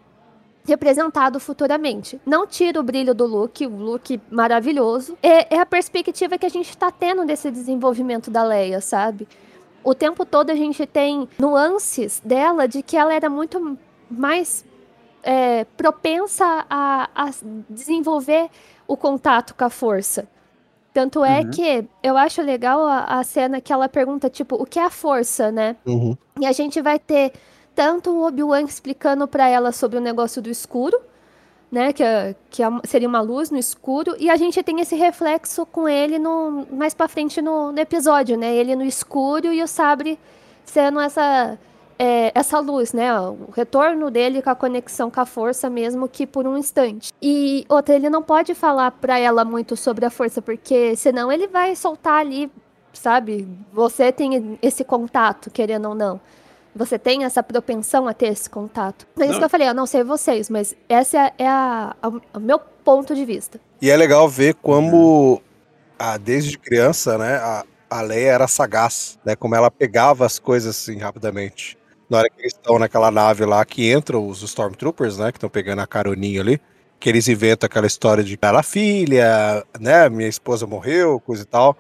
representado 0.64 1.40
futuramente. 1.40 2.20
Não 2.24 2.46
tira 2.46 2.78
o 2.78 2.82
brilho 2.82 3.14
do 3.14 3.26
Luke, 3.26 3.66
o 3.66 3.76
Luke 3.76 4.20
maravilhoso. 4.30 5.16
É, 5.22 5.56
é 5.56 5.60
a 5.60 5.66
perspectiva 5.66 6.38
que 6.38 6.46
a 6.46 6.50
gente 6.50 6.70
está 6.70 6.90
tendo 6.90 7.24
desse 7.24 7.50
desenvolvimento 7.50 8.30
da 8.30 8.42
Leia, 8.42 8.80
sabe? 8.80 9.26
O 9.82 9.94
tempo 9.94 10.24
todo 10.24 10.50
a 10.50 10.54
gente 10.54 10.86
tem 10.86 11.28
nuances 11.38 12.20
dela 12.24 12.68
de 12.68 12.82
que 12.82 12.96
ela 12.96 13.14
era 13.14 13.30
muito 13.30 13.78
mais 14.10 14.64
é, 15.22 15.64
propensa 15.76 16.66
a, 16.68 17.08
a 17.14 17.30
desenvolver 17.68 18.50
o 18.86 18.96
contato 18.96 19.54
com 19.54 19.64
a 19.64 19.70
força. 19.70 20.28
Tanto 20.92 21.24
é 21.24 21.40
uhum. 21.40 21.50
que 21.50 21.84
eu 22.02 22.16
acho 22.16 22.42
legal 22.42 22.84
a, 22.84 23.04
a, 23.04 23.22
cena 23.22 23.60
que 23.60 23.72
ela 23.72 23.88
pergunta, 23.88 24.28
tipo, 24.28 24.56
o 24.56 24.66
que 24.66 24.78
é 24.78 24.84
a 24.84 24.90
força, 24.90 25.52
né? 25.52 25.76
Uhum. 25.86 26.16
E 26.40 26.46
a 26.46 26.52
gente 26.52 26.82
vai 26.82 26.98
ter 26.98 27.32
tanto 27.74 28.10
o 28.10 28.26
Obi-Wan 28.26 28.62
explicando 28.62 29.28
para 29.28 29.48
ela 29.48 29.70
sobre 29.70 29.98
o 29.98 30.00
negócio 30.00 30.42
do 30.42 30.50
escuro, 30.50 31.00
né? 31.70 31.92
Que, 31.92 32.04
que 32.50 32.62
seria 32.84 33.08
uma 33.08 33.20
luz 33.20 33.50
no 33.50 33.58
escuro. 33.58 34.16
E 34.18 34.28
a 34.28 34.36
gente 34.36 34.60
tem 34.64 34.80
esse 34.80 34.96
reflexo 34.96 35.64
com 35.64 35.88
ele 35.88 36.18
no, 36.18 36.66
mais 36.72 36.92
pra 36.92 37.06
frente 37.06 37.40
no, 37.40 37.70
no 37.70 37.78
episódio, 37.78 38.36
né? 38.36 38.52
Ele 38.52 38.74
no 38.74 38.84
escuro 38.84 39.52
e 39.52 39.62
o 39.62 39.68
sabre 39.68 40.18
sendo 40.64 40.98
essa 40.98 41.56
é, 42.02 42.32
essa 42.34 42.58
luz, 42.60 42.94
né? 42.94 43.12
O 43.20 43.50
retorno 43.54 44.10
dele 44.10 44.40
com 44.40 44.48
a 44.48 44.54
conexão 44.54 45.10
com 45.10 45.20
a 45.20 45.26
força, 45.26 45.68
mesmo 45.68 46.08
que 46.08 46.26
por 46.26 46.46
um 46.46 46.56
instante. 46.56 47.12
E 47.20 47.66
outra, 47.68 47.94
ele 47.94 48.08
não 48.08 48.22
pode 48.22 48.54
falar 48.54 48.90
para 48.90 49.18
ela 49.18 49.44
muito 49.44 49.76
sobre 49.76 50.06
a 50.06 50.10
força, 50.10 50.40
porque 50.40 50.96
senão 50.96 51.30
ele 51.30 51.46
vai 51.46 51.76
soltar 51.76 52.14
ali, 52.14 52.50
sabe? 52.90 53.46
Você 53.70 54.10
tem 54.10 54.58
esse 54.62 54.82
contato, 54.82 55.50
querendo 55.50 55.90
ou 55.90 55.94
não. 55.94 56.18
Você 56.74 56.98
tem 56.98 57.24
essa 57.24 57.42
propensão 57.42 58.08
a 58.08 58.14
ter 58.14 58.28
esse 58.28 58.48
contato. 58.48 59.06
É 59.18 59.26
isso 59.26 59.38
que 59.38 59.44
eu 59.44 59.50
falei, 59.50 59.68
eu 59.68 59.74
não 59.74 59.84
sei 59.84 60.02
vocês, 60.02 60.48
mas 60.48 60.74
esse 60.88 61.18
é, 61.18 61.34
é 61.36 61.46
a, 61.46 61.94
a, 62.00 62.08
o 62.08 62.40
meu 62.40 62.58
ponto 62.58 63.14
de 63.14 63.26
vista. 63.26 63.60
E 63.82 63.90
é 63.90 63.96
legal 63.96 64.26
ver 64.26 64.54
como, 64.54 65.42
a, 65.98 66.16
desde 66.16 66.56
criança, 66.56 67.18
né, 67.18 67.36
a, 67.36 67.64
a 67.90 68.00
Leia 68.00 68.30
era 68.30 68.48
sagaz, 68.48 69.18
né? 69.22 69.36
Como 69.36 69.54
ela 69.54 69.70
pegava 69.70 70.24
as 70.24 70.38
coisas 70.38 70.76
assim 70.76 70.96
rapidamente 70.96 71.79
na 72.10 72.18
hora 72.18 72.28
que 72.28 72.40
eles 72.40 72.52
estão 72.52 72.78
naquela 72.78 73.10
nave 73.10 73.44
lá 73.44 73.64
que 73.64 73.92
entram 73.92 74.26
os 74.26 74.42
Stormtroopers, 74.42 75.16
né? 75.16 75.30
Que 75.30 75.38
estão 75.38 75.48
pegando 75.48 75.80
a 75.80 75.86
caroninha 75.86 76.40
ali. 76.40 76.60
Que 76.98 77.08
eles 77.08 77.28
inventam 77.28 77.66
aquela 77.66 77.86
história 77.86 78.22
de 78.22 78.36
ela 78.42 78.62
filha, 78.62 79.64
né? 79.78 80.08
Minha 80.08 80.28
esposa 80.28 80.66
morreu, 80.66 81.20
coisa 81.20 81.42
e 81.42 81.46
tal. 81.46 81.76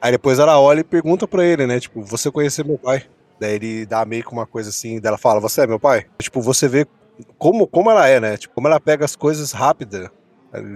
Aí 0.00 0.10
depois 0.10 0.38
ela 0.38 0.58
olha 0.58 0.80
e 0.80 0.84
pergunta 0.84 1.28
pra 1.28 1.44
ele, 1.44 1.66
né? 1.66 1.78
Tipo, 1.78 2.02
você 2.02 2.30
conheceu 2.30 2.64
meu 2.64 2.78
pai? 2.78 3.04
Daí 3.38 3.54
ele 3.54 3.86
dá 3.86 4.04
meio 4.04 4.24
que 4.24 4.32
uma 4.32 4.46
coisa 4.46 4.70
assim, 4.70 4.98
dela 4.98 5.18
fala, 5.18 5.40
você 5.40 5.62
é 5.62 5.66
meu 5.66 5.78
pai? 5.78 6.06
Tipo, 6.18 6.40
você 6.40 6.66
vê 6.68 6.86
como, 7.38 7.66
como 7.66 7.90
ela 7.90 8.08
é, 8.08 8.18
né? 8.18 8.36
Tipo, 8.36 8.54
como 8.54 8.66
ela 8.66 8.80
pega 8.80 9.04
as 9.04 9.14
coisas 9.14 9.52
rápida, 9.52 10.10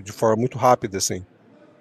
de 0.03 0.13
forma 0.13 0.37
muito 0.37 0.59
rápida, 0.59 0.99
assim. 0.99 1.25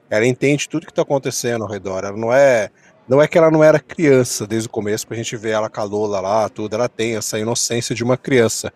Ela 0.09 0.25
entende 0.25 0.67
tudo 0.67 0.88
que 0.88 0.93
tá 0.93 1.01
acontecendo 1.01 1.63
ao 1.63 1.69
redor. 1.69 2.03
Ela 2.03 2.17
não 2.17 2.33
é 2.33 2.69
não 3.09 3.19
é 3.19 3.27
que 3.27 3.37
ela 3.37 3.49
não 3.49 3.63
era 3.63 3.79
criança 3.79 4.45
desde 4.45 4.67
o 4.67 4.71
começo, 4.71 5.07
pra 5.07 5.17
gente 5.17 5.35
ver 5.35 5.49
ela 5.49 5.67
com 5.67 5.81
a 5.81 5.83
Lola 5.83 6.19
lá, 6.19 6.47
tudo, 6.47 6.75
ela 6.75 6.87
tem 6.87 7.15
essa 7.15 7.39
inocência 7.39 7.95
de 7.95 8.03
uma 8.03 8.15
criança. 8.15 8.71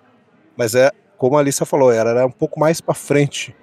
Mas 0.58 0.74
é, 0.74 0.92
como 1.18 1.38
a 1.38 1.40
Alissa 1.40 1.66
falou, 1.66 1.92
ela 1.92 2.10
era 2.10 2.26
um 2.26 2.32
pouco 2.32 2.60
mais 2.60 2.82
para 2.82 2.96
frente. 2.96 3.56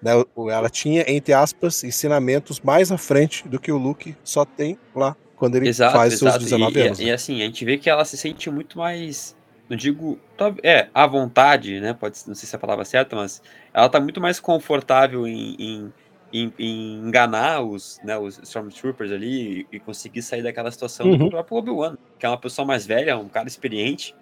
Né? 0.00 0.12
Ela 0.50 0.70
tinha, 0.70 1.04
entre 1.08 1.32
aspas, 1.32 1.82
ensinamentos 1.82 2.60
mais 2.60 2.92
à 2.92 2.96
frente 2.96 3.48
do 3.48 3.58
que 3.58 3.72
o 3.72 3.76
Luke 3.76 4.16
só 4.22 4.44
tem 4.44 4.78
lá 4.94 5.16
quando 5.34 5.56
ele 5.56 5.68
exato, 5.68 5.96
faz 5.96 6.12
exato. 6.12 6.38
seus 6.38 6.44
19 6.44 6.78
e, 6.78 6.82
anos. 6.82 7.00
E, 7.00 7.04
né? 7.04 7.10
e 7.10 7.12
assim, 7.12 7.42
a 7.42 7.46
gente 7.46 7.64
vê 7.64 7.76
que 7.76 7.90
ela 7.90 8.04
se 8.04 8.16
sente 8.16 8.48
muito 8.48 8.78
mais 8.78 9.34
não 9.68 9.76
digo, 9.76 10.18
é, 10.62 10.88
à 10.94 11.06
vontade, 11.06 11.80
né? 11.80 11.94
Pode, 11.94 12.18
não 12.26 12.34
sei 12.34 12.46
se 12.46 12.54
é 12.54 12.56
a 12.56 12.60
palavra 12.60 12.84
certa, 12.84 13.16
mas 13.16 13.42
ela 13.72 13.88
tá 13.88 13.98
muito 13.98 14.20
mais 14.20 14.38
confortável 14.38 15.26
em, 15.26 15.56
em, 15.58 15.92
em, 16.34 16.52
em 16.58 16.94
enganar 16.96 17.62
os, 17.62 18.00
né, 18.02 18.18
os 18.18 18.38
Stormtroopers 18.42 19.12
ali 19.12 19.60
e, 19.70 19.76
e 19.76 19.78
conseguir 19.78 20.20
sair 20.20 20.42
daquela 20.42 20.68
situação 20.68 21.06
uhum. 21.06 21.16
do 21.16 21.30
próprio 21.30 21.58
Obi-Wan, 21.58 21.96
que 22.18 22.26
é 22.26 22.28
uma 22.28 22.36
pessoa 22.38 22.66
mais 22.66 22.84
velha, 22.84 23.16
um 23.16 23.28
cara 23.28 23.46
experiente, 23.46 24.16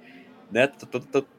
né? 0.51 0.67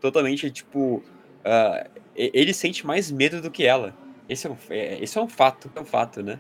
Totalmente, 0.02 0.50
tipo. 0.50 1.04
Uh, 1.46 2.02
ele 2.16 2.54
sente 2.54 2.86
mais 2.86 3.12
medo 3.12 3.40
do 3.40 3.52
que 3.52 3.66
ela. 3.66 3.94
Esse 4.28 4.48
é 4.48 4.50
um, 4.50 4.58
é, 4.70 5.04
esse 5.04 5.18
é 5.18 5.22
um 5.22 5.28
fato, 5.28 5.72
é 5.76 5.80
um 5.80 5.86
fato, 5.86 6.24
né? 6.24 6.40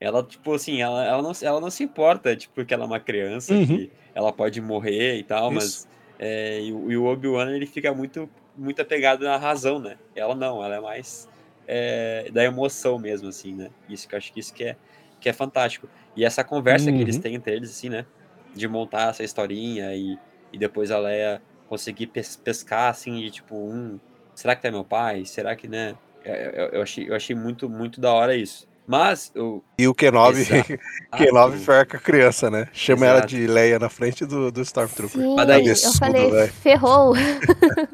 Ela, 0.00 0.22
tipo 0.24 0.52
assim, 0.52 0.80
ela, 0.80 1.04
ela, 1.04 1.22
não, 1.22 1.32
ela 1.42 1.60
não 1.60 1.70
se 1.70 1.84
importa, 1.84 2.34
tipo, 2.34 2.54
porque 2.54 2.74
ela 2.74 2.84
é 2.84 2.86
uma 2.86 2.98
criança, 2.98 3.54
uhum. 3.54 3.66
que 3.66 3.92
ela 4.14 4.32
pode 4.32 4.60
morrer 4.60 5.18
e 5.18 5.22
tal, 5.22 5.52
Isso. 5.52 5.54
mas. 5.54 5.88
É, 6.18 6.60
e, 6.60 6.68
e 6.68 6.96
o 6.96 7.04
Obi-Wan, 7.04 7.52
ele 7.52 7.66
fica 7.66 7.94
muito, 7.94 8.28
muito 8.56 8.82
apegado 8.82 9.24
na 9.24 9.36
razão, 9.36 9.78
né? 9.78 9.96
Ela 10.14 10.34
não, 10.34 10.62
ela 10.62 10.74
é 10.74 10.80
mais 10.80 11.29
é, 11.72 12.28
da 12.32 12.42
emoção 12.42 12.98
mesmo, 12.98 13.28
assim, 13.28 13.54
né? 13.54 13.70
Isso 13.88 14.08
que 14.08 14.14
eu 14.16 14.18
acho 14.18 14.32
que 14.32 14.40
isso 14.40 14.52
que 14.52 14.64
é, 14.64 14.76
que 15.20 15.28
é 15.28 15.32
fantástico. 15.32 15.88
E 16.16 16.24
essa 16.24 16.42
conversa 16.42 16.90
uhum. 16.90 16.96
que 16.96 17.02
eles 17.02 17.14
uhum. 17.14 17.22
têm 17.22 17.34
entre 17.36 17.54
eles, 17.54 17.70
assim, 17.70 17.88
né? 17.88 18.04
De 18.52 18.66
montar 18.66 19.10
essa 19.10 19.22
historinha 19.22 19.94
e, 19.94 20.18
e 20.52 20.58
depois 20.58 20.90
a 20.90 20.98
Leia 20.98 21.40
conseguir 21.68 22.08
pes 22.08 22.34
pescar, 22.34 22.90
assim, 22.90 23.20
de 23.20 23.30
tipo, 23.30 23.54
um, 23.54 24.00
será 24.34 24.56
que 24.56 24.66
é 24.66 24.70
meu 24.72 24.84
pai? 24.84 25.24
Será 25.24 25.54
que, 25.54 25.68
né? 25.68 25.94
É, 26.24 26.60
eu, 26.60 26.66
eu, 26.70 26.82
achei, 26.82 27.08
eu 27.08 27.14
achei 27.14 27.36
muito, 27.36 27.70
muito 27.70 28.00
da 28.00 28.12
hora 28.12 28.34
isso. 28.34 28.68
Mas 28.86 29.30
o. 29.36 29.62
E 29.78 29.86
o 29.86 29.94
Kenobi, 29.94 30.40
Exato. 30.40 30.76
Kenobi 31.16 31.58
ferca 31.58 31.96
a 31.96 32.00
criança, 32.00 32.50
né? 32.50 32.66
Chama 32.72 33.06
ela 33.06 33.18
Exato. 33.18 33.28
de 33.28 33.46
Leia 33.46 33.78
na 33.78 33.88
frente 33.88 34.26
do, 34.26 34.50
do 34.50 34.60
Stormtrooper. 34.62 35.20
Sim, 35.20 35.36
daí- 35.36 35.64
eu 35.66 35.72
Absurdo, 35.72 35.98
falei, 35.98 36.30
velho. 36.30 36.52
ferrou. 36.54 37.12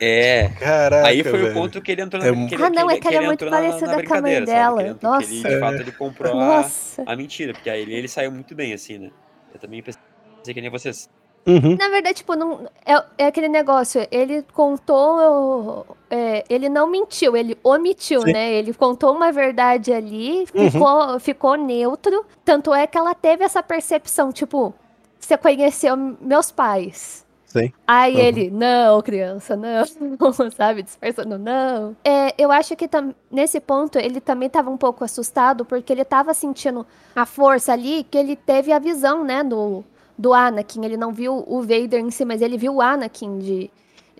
É. 0.01 0.49
Caraca, 0.59 1.07
Aí 1.09 1.23
foi 1.23 1.33
velho. 1.33 1.51
o 1.51 1.55
ponto 1.55 1.81
que 1.83 1.93
ele 1.93 2.03
entrou 2.03 2.23
É 2.23 2.31
na 2.31 2.33
ele- 2.33 2.55
Ah, 2.55 2.71
não, 2.71 2.89
que 2.89 2.95
é 2.95 3.01
que 3.01 3.07
ela 3.09 3.17
é 3.17 3.19
ele 3.19 3.27
muito 3.27 3.45
entrou 3.45 3.51
na- 3.51 3.61
na 3.61 3.69
parecida 3.69 3.87
com 3.87 3.93
a 3.93 3.95
mãe 3.97 4.03
brincadeira, 4.41 4.47
dela. 4.47 4.81
Ele 4.83 4.91
entrou- 4.91 5.19
que 5.19 5.25
ele, 5.25 5.35
Nossa. 5.43 5.49
de 5.55 5.61
fato, 5.61 5.75
ele 5.83 5.93
comprou 5.93 6.33
a, 6.33 6.37
Nossa. 6.63 7.03
a 7.07 7.17
mentira, 7.17 7.53
porque 7.53 7.69
aí 7.69 7.83
ele, 7.83 7.95
ele 7.95 8.09
saiu 8.09 8.33
muito 8.33 8.55
bem, 8.55 8.73
assim, 8.73 8.99
né? 8.99 9.11
Eu 9.53 9.61
também 9.61 9.83
pensei 9.83 10.55
que 10.55 10.61
nem 10.61 10.71
vocês. 10.71 11.11
Uhum. 11.47 11.77
Na 11.79 11.89
verdade, 11.89 12.17
tipo, 12.19 12.35
não, 12.35 12.67
é, 12.85 13.05
é 13.19 13.27
aquele 13.27 13.49
negócio, 13.49 14.07
ele 14.11 14.45
contou, 14.53 15.87
é, 16.11 16.45
ele 16.49 16.69
não 16.69 16.89
mentiu, 16.89 17.37
ele 17.37 17.57
omitiu, 17.63 18.23
Sim. 18.23 18.33
né? 18.33 18.53
Ele 18.53 18.75
contou 18.75 19.15
uma 19.15 19.31
verdade 19.31 19.93
ali, 19.93 20.47
Uhum. 20.55 20.71
ficou, 20.71 21.21
ficou 21.21 21.55
neutro, 21.57 22.25
tanto 22.45 22.75
é 22.75 22.87
que 22.87 22.99
ela 22.99 23.15
teve 23.15 23.45
essa 23.45 23.63
percepção, 23.63 24.33
tipo, 24.33 24.75
você 25.21 25.37
conheceu 25.37 25.97
meus 26.21 26.51
pais. 26.51 27.25
Sim. 27.45 27.73
Aí 27.87 28.15
Uhum. 28.15 28.21
ele, 28.21 28.51
não, 28.51 29.01
criança, 29.01 29.57
não, 29.57 29.85
sabe, 30.51 30.83
disfarçando, 30.83 31.39
não. 31.39 31.97
É, 32.05 32.35
eu 32.37 32.51
acho 32.51 32.75
que 32.75 32.89
nesse 33.31 33.61
ponto 33.61 33.99
ele 33.99 34.21
também 34.21 34.51
tava 34.51 34.69
um 34.69 34.77
pouco 34.77 35.05
assustado, 35.05 35.65
porque 35.65 35.93
ele 35.93 36.05
tava 36.05 36.35
sentindo 36.35 36.85
a 37.15 37.25
força 37.25 37.73
ali, 37.73 38.05
que 38.11 38.19
ele 38.19 38.35
teve 38.35 38.73
a 38.73 38.79
visão, 38.81 39.25
né, 39.25 39.43
do, 39.45 39.85
do 40.17 40.33
Anakin. 40.33 40.85
Ele 40.85 40.97
não 40.97 41.13
viu 41.13 41.45
o 41.47 41.61
Vader 41.61 42.01
em 42.01 42.11
si, 42.11 42.25
mas 42.25 42.43
ele 42.43 42.57
viu 42.57 42.75
o 42.77 42.81
Anakin 42.81 43.39
de, 43.39 43.71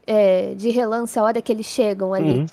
é, 0.07 0.55
de 0.55 0.71
relance 0.71 1.19
a 1.19 1.23
hora 1.23 1.43
que 1.43 1.53
eles 1.53 1.67
chegam 1.67 2.13
ali. 2.15 2.41
Uhum. 2.41 2.47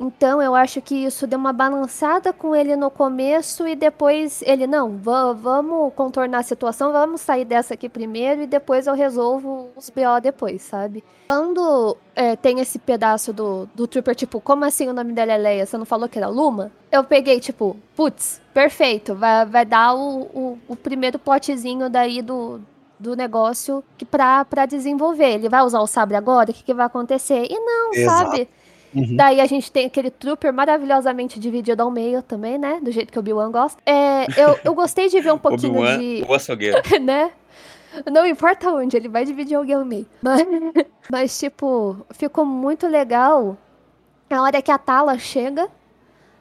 Então 0.00 0.42
eu 0.42 0.56
acho 0.56 0.82
que 0.82 0.92
isso 1.04 1.24
deu 1.24 1.38
uma 1.38 1.52
balançada 1.52 2.32
com 2.32 2.54
ele 2.56 2.74
no 2.74 2.90
começo 2.90 3.64
e 3.68 3.76
depois 3.76 4.42
ele, 4.42 4.66
não, 4.66 4.96
va- 4.96 5.32
vamos 5.32 5.94
contornar 5.94 6.38
a 6.38 6.42
situação, 6.42 6.90
vamos 6.90 7.20
sair 7.20 7.44
dessa 7.44 7.74
aqui 7.74 7.88
primeiro 7.88 8.42
e 8.42 8.46
depois 8.48 8.88
eu 8.88 8.94
resolvo 8.94 9.68
os 9.76 9.88
BO 9.88 10.20
depois, 10.20 10.62
sabe? 10.62 11.04
Quando 11.28 11.96
é, 12.16 12.34
tem 12.34 12.58
esse 12.58 12.76
pedaço 12.76 13.32
do, 13.32 13.68
do 13.72 13.86
Trooper, 13.86 14.16
tipo, 14.16 14.40
como 14.40 14.64
assim 14.64 14.88
o 14.88 14.92
nome 14.92 15.12
dela 15.12 15.32
é 15.34 15.36
Leia? 15.38 15.64
Você 15.64 15.78
não 15.78 15.84
falou 15.84 16.08
que 16.08 16.18
era 16.18 16.26
Luma? 16.26 16.72
Eu 16.90 17.04
peguei, 17.04 17.38
tipo, 17.38 17.76
putz, 17.94 18.40
perfeito, 18.52 19.14
vai, 19.14 19.46
vai 19.46 19.64
dar 19.64 19.94
o, 19.94 20.22
o, 20.22 20.58
o 20.66 20.74
primeiro 20.74 21.20
plotzinho 21.20 21.88
daí 21.88 22.20
do, 22.20 22.60
do 22.98 23.14
negócio 23.14 23.82
que 23.96 24.04
pra, 24.04 24.44
pra 24.44 24.66
desenvolver. 24.66 25.34
Ele 25.34 25.48
vai 25.48 25.62
usar 25.62 25.80
o 25.80 25.86
sabre 25.86 26.16
agora? 26.16 26.50
O 26.50 26.54
que, 26.54 26.62
que 26.64 26.74
vai 26.74 26.86
acontecer? 26.86 27.46
E 27.50 27.58
não, 27.58 27.92
Exato. 27.94 28.30
sabe? 28.30 28.48
Uhum. 28.94 29.16
Daí 29.16 29.40
a 29.40 29.46
gente 29.46 29.70
tem 29.70 29.86
aquele 29.86 30.10
trooper 30.10 30.52
maravilhosamente 30.52 31.38
dividido 31.38 31.82
ao 31.82 31.90
meio 31.90 32.22
também, 32.22 32.56
né? 32.58 32.80
Do 32.82 32.90
jeito 32.90 33.12
que 33.12 33.18
o 33.18 33.20
Obi-Wan 33.20 33.50
gosta. 33.50 33.80
É, 33.84 34.24
eu, 34.36 34.58
eu 34.64 34.74
gostei 34.74 35.08
de 35.08 35.20
ver 35.20 35.32
um 35.32 35.38
pouquinho 35.38 35.74
de. 35.98 36.24
o 36.26 36.34
açougueiro. 36.34 36.78
né? 37.00 37.30
Não 38.10 38.26
importa 38.26 38.70
onde, 38.70 38.96
ele 38.96 39.08
vai 39.08 39.24
dividir 39.24 39.56
alguém 39.56 39.74
ao 39.74 39.84
meio. 39.84 40.06
Mas, 40.22 40.42
mas, 41.10 41.38
tipo, 41.38 41.96
ficou 42.10 42.44
muito 42.44 42.86
legal 42.86 43.56
a 44.30 44.42
hora 44.42 44.60
que 44.60 44.70
a 44.70 44.76
Tala 44.78 45.18
chega, 45.18 45.68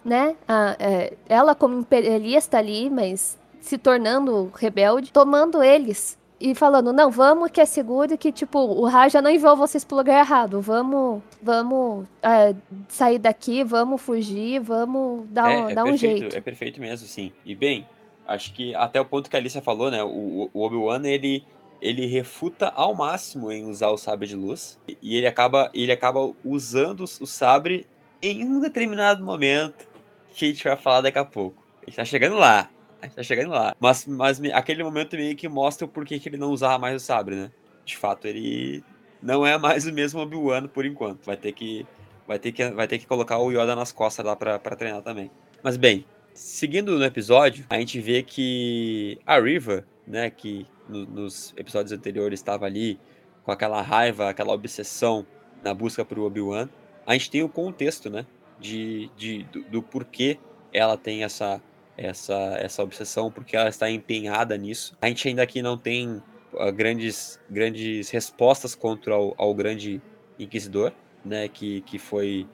né? 0.03 0.35
A- 0.47 0.75
é, 0.79 1.13
ela 1.27 1.55
como 1.55 1.79
imperialista 1.79 2.57
ali, 2.57 2.89
mas 2.89 3.37
se 3.61 3.77
tornando 3.77 4.51
rebelde, 4.55 5.11
tomando 5.11 5.63
eles 5.63 6.17
e 6.39 6.53
falando, 6.53 6.94
não, 6.94 7.10
vamos 7.10 7.50
que 7.50 7.60
é 7.60 7.65
seguro 7.65 8.17
que, 8.17 8.32
tipo, 8.32 8.60
o 8.60 8.86
Raja 8.86 9.22
não 9.22 9.32
enviou 9.32 9.56
vocês 9.56 9.84
pro 9.84 9.98
lugar 9.98 10.20
errado. 10.20 10.62
Vamos, 10.62 11.22
vamos 11.41 12.06
é, 12.22 12.53
sair 12.88 13.17
daqui, 13.17 13.63
vamos 13.63 14.01
fugir, 14.01 14.60
vamos 14.60 15.28
dar, 15.30 15.45
um, 15.45 15.67
é, 15.67 15.71
é 15.71 15.76
dar 15.76 15.84
um 15.84 15.89
perfeito, 15.89 16.19
jeito. 16.19 16.38
É 16.38 16.41
perfeito 16.41 16.80
mesmo, 16.80 17.08
sim. 17.08 17.32
E 17.43 17.56
bem, 17.56 17.88
acho 18.28 18.54
que 18.54 18.76
até 18.76 19.02
o 19.02 19.06
ponto 19.06 19.30
que 19.30 19.36
a 19.36 19.39
Alicia 19.39 19.62
falou, 19.62 19.89
né? 19.89 20.04
O, 20.04 20.50
o 20.54 20.62
Obi-Wan, 20.62 21.02
ele, 21.06 21.43
ele 21.82 22.06
refuta 22.06 22.67
ao 22.76 22.93
máximo 22.93 23.52
em 23.52 23.65
usar 23.65 23.89
o 23.89 23.97
sabre 23.97 24.28
de 24.28 24.36
luz. 24.36 24.80
E 25.02 25.15
ele 25.15 25.26
acaba, 25.26 25.71
ele 25.73 25.91
acaba 25.91 26.32
usando 26.45 27.02
o 27.02 27.26
sabre 27.26 27.88
em 28.21 28.43
um 28.43 28.60
determinado 28.60 29.23
momento 29.23 29.88
que 30.34 30.45
a 30.45 30.47
gente 30.50 30.63
vai 30.63 30.78
falar 30.78 31.02
daqui 31.02 31.17
a 31.17 31.26
pouco. 31.26 31.63
A 31.82 31.86
gente 31.86 31.95
tá 31.95 32.06
chegando 32.06 32.36
lá. 32.36 32.69
A 33.01 33.05
gente 33.05 33.15
tá 33.15 33.23
chegando 33.23 33.49
lá. 33.51 33.75
Mas, 33.79 34.05
mas 34.07 34.41
aquele 34.53 34.83
momento 34.83 35.15
meio 35.15 35.36
que 35.36 35.47
mostra 35.47 35.86
o 35.86 35.88
porquê 35.89 36.19
que 36.19 36.27
ele 36.29 36.38
não 36.38 36.51
usava 36.51 36.77
mais 36.79 36.95
o 37.01 37.05
sabre, 37.05 37.36
né? 37.36 37.51
De 37.86 37.95
fato, 37.95 38.25
ele 38.27 38.83
não 39.21 39.45
é 39.45 39.57
mais 39.57 39.86
o 39.86 39.93
mesmo 39.93 40.19
Obi-Wan 40.19 40.67
por 40.67 40.86
enquanto. 40.86 41.25
Vai 41.25 41.38
ter 41.38 41.51
que. 41.51 41.86
Vai 42.27 42.38
ter 42.39 42.51
que, 42.51 42.69
vai 42.71 42.88
ter 42.88 42.97
que 42.99 43.07
colocar 43.07 43.38
o 43.38 43.51
Yoda 43.51 43.75
nas 43.75 43.91
costas 43.91 44.25
lá 44.25 44.36
pra 44.36 44.60
treinar 44.60 45.01
também. 45.01 45.31
Mas 45.63 45.77
bem, 45.77 46.05
seguindo 46.33 46.97
no 46.99 47.05
episódio, 47.05 47.65
a 47.69 47.79
gente 47.79 48.01
vê 48.01 48.21
que 48.21 49.17
a 49.25 49.39
Riva, 49.39 49.86
né, 50.05 50.29
que 50.29 50.67
no- 50.89 51.05
nos 51.05 51.53
episódios 51.55 51.91
anteriores 51.93 52.39
estava 52.39 52.65
ali 52.65 52.99
com 53.43 53.51
aquela 53.51 53.81
raiva, 53.81 54.29
aquela 54.29 54.51
obsessão 54.53 55.25
na 55.63 55.73
busca 55.73 56.03
por 56.03 56.19
Obi-Wan, 56.19 56.67
a 57.05 57.13
gente 57.13 57.31
tem 57.31 57.43
o 57.43 57.49
contexto, 57.49 58.10
né, 58.10 58.25
de, 58.60 59.10
de, 59.15 59.43
do, 59.43 59.63
do 59.63 59.81
porquê 59.81 60.38
ela 60.73 60.97
tem 60.97 61.23
essa, 61.23 61.62
essa, 61.97 62.36
essa 62.60 62.83
obsessão, 62.83 63.31
porque 63.31 63.57
ela 63.57 63.69
está 63.69 63.89
empenhada 63.89 64.55
nisso. 64.55 64.95
A 65.01 65.07
gente 65.07 65.27
ainda 65.27 65.41
aqui 65.41 65.62
não 65.62 65.77
tem 65.77 66.21
ah, 66.57 66.69
grandes, 66.71 67.39
grandes 67.49 68.10
respostas 68.10 68.75
contra 68.75 69.17
o, 69.17 69.33
ao 69.38 69.53
grande 69.53 70.01
Inquisidor, 70.39 70.91
né, 71.25 71.47
que, 71.47 71.81
que 71.81 71.97
foi 71.97 72.47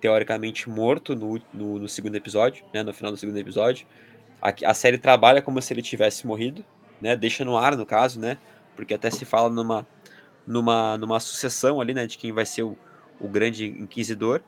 teoricamente 0.00 0.68
morto 0.68 1.14
no, 1.14 1.40
no, 1.54 1.78
no 1.78 1.88
segundo 1.88 2.16
episódio, 2.16 2.64
né, 2.74 2.82
no 2.82 2.92
final 2.92 3.12
do 3.12 3.16
segundo 3.16 3.38
episódio. 3.38 3.86
A, 4.42 4.52
a 4.70 4.74
série 4.74 4.98
trabalha 4.98 5.40
como 5.40 5.62
se 5.62 5.72
ele 5.72 5.82
tivesse 5.82 6.26
morrido, 6.26 6.64
né, 7.00 7.16
deixa 7.16 7.44
no 7.44 7.56
ar 7.56 7.76
no 7.76 7.86
caso, 7.86 8.18
né, 8.18 8.38
porque 8.74 8.92
até 8.92 9.08
se 9.10 9.24
fala 9.24 9.48
numa, 9.48 9.86
numa, 10.44 10.98
numa 10.98 11.20
sucessão 11.20 11.80
ali, 11.80 11.94
né, 11.94 12.06
de 12.06 12.18
quem 12.18 12.32
vai 12.32 12.44
ser 12.44 12.64
o, 12.64 12.76
o 13.20 13.28
grande 13.28 13.66
inquisidor. 13.66 14.42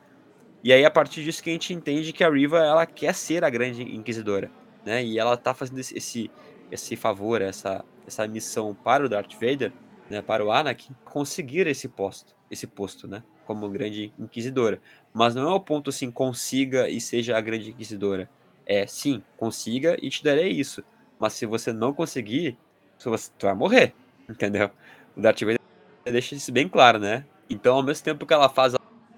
E 0.63 0.71
aí 0.71 0.85
a 0.85 0.91
partir 0.91 1.23
disso 1.23 1.41
que 1.41 1.49
a 1.49 1.53
gente 1.53 1.73
entende 1.73 2.13
que 2.13 2.23
a 2.23 2.29
Riva 2.29 2.59
ela 2.59 2.85
quer 2.85 3.15
ser 3.15 3.43
a 3.43 3.49
grande 3.49 3.81
inquisidora, 3.81 4.51
né, 4.85 5.03
e 5.03 5.17
ela 5.17 5.35
tá 5.35 5.53
fazendo 5.53 5.79
esse, 5.79 6.29
esse, 6.71 6.95
favor, 6.95 7.41
essa, 7.41 7.83
essa 8.05 8.27
missão 8.27 8.75
para 8.75 9.05
o 9.05 9.09
Darth 9.09 9.33
Vader, 9.33 9.73
né, 10.09 10.21
para 10.21 10.45
o 10.45 10.51
Anakin, 10.51 10.95
conseguir 11.03 11.65
esse 11.65 11.87
posto, 11.87 12.35
esse 12.49 12.67
posto, 12.67 13.07
né, 13.07 13.23
como 13.45 13.67
grande 13.69 14.13
inquisidora. 14.19 14.79
Mas 15.11 15.33
não 15.33 15.49
é 15.49 15.53
o 15.53 15.59
ponto 15.59 15.89
assim, 15.89 16.11
consiga 16.11 16.87
e 16.87 17.01
seja 17.01 17.35
a 17.35 17.41
grande 17.41 17.71
inquisidora. 17.71 18.29
É, 18.65 18.85
sim, 18.85 19.23
consiga 19.37 19.97
e 20.01 20.09
te 20.09 20.23
darei 20.23 20.49
isso. 20.49 20.83
Mas 21.19 21.33
se 21.33 21.45
você 21.45 21.73
não 21.73 21.93
conseguir, 21.93 22.57
você 22.97 23.09
vai 23.41 23.55
morrer, 23.55 23.93
entendeu? 24.29 24.69
O 25.15 25.21
Darth 25.21 25.41
Vader 25.41 25.59
deixa 26.05 26.35
isso 26.35 26.51
bem 26.51 26.69
claro, 26.69 26.99
né? 26.99 27.25
Então, 27.49 27.75
ao 27.75 27.83
mesmo 27.83 28.03
tempo 28.03 28.25
que 28.25 28.33
ela 28.33 28.47
faz 28.47 28.73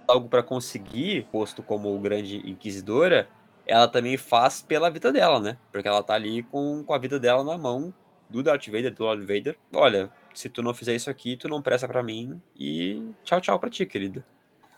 algo 0.08 0.28
para 0.30 0.44
conseguir 0.44 1.28
posto 1.32 1.62
como 1.63 1.98
grande 2.00 2.38
inquisidora, 2.50 3.28
ela 3.66 3.88
também 3.88 4.18
faz 4.18 4.62
pela 4.62 4.89
vida 4.89 5.12
dela, 5.12 5.39
né? 5.39 5.58
Porque 5.72 5.88
ela 5.88 6.04
tá 6.04 6.13
ali 6.16 6.44
com, 6.44 6.84
com 6.84 6.94
a 6.94 6.98
vida 6.98 7.20
dela 7.20 7.44
na 7.44 7.58
mão 7.58 7.94
do 8.30 8.42
Darth 8.44 8.66
Vader, 8.68 8.94
do 8.94 9.04
Lord 9.04 9.22
Vader. 9.26 9.58
Olha, 9.74 10.10
se 10.34 10.50
tu 10.50 10.62
não 10.62 10.74
fizer 10.74 10.96
isso 10.96 11.10
aqui, 11.10 11.38
tu 11.38 11.48
não 11.48 11.62
presta 11.62 11.88
para 11.88 12.04
mim 12.04 12.42
e 12.58 13.02
tchau, 13.24 13.39
tchau 13.39 13.60
pra 13.60 13.70
ti, 13.70 13.86
querida. 13.86 14.26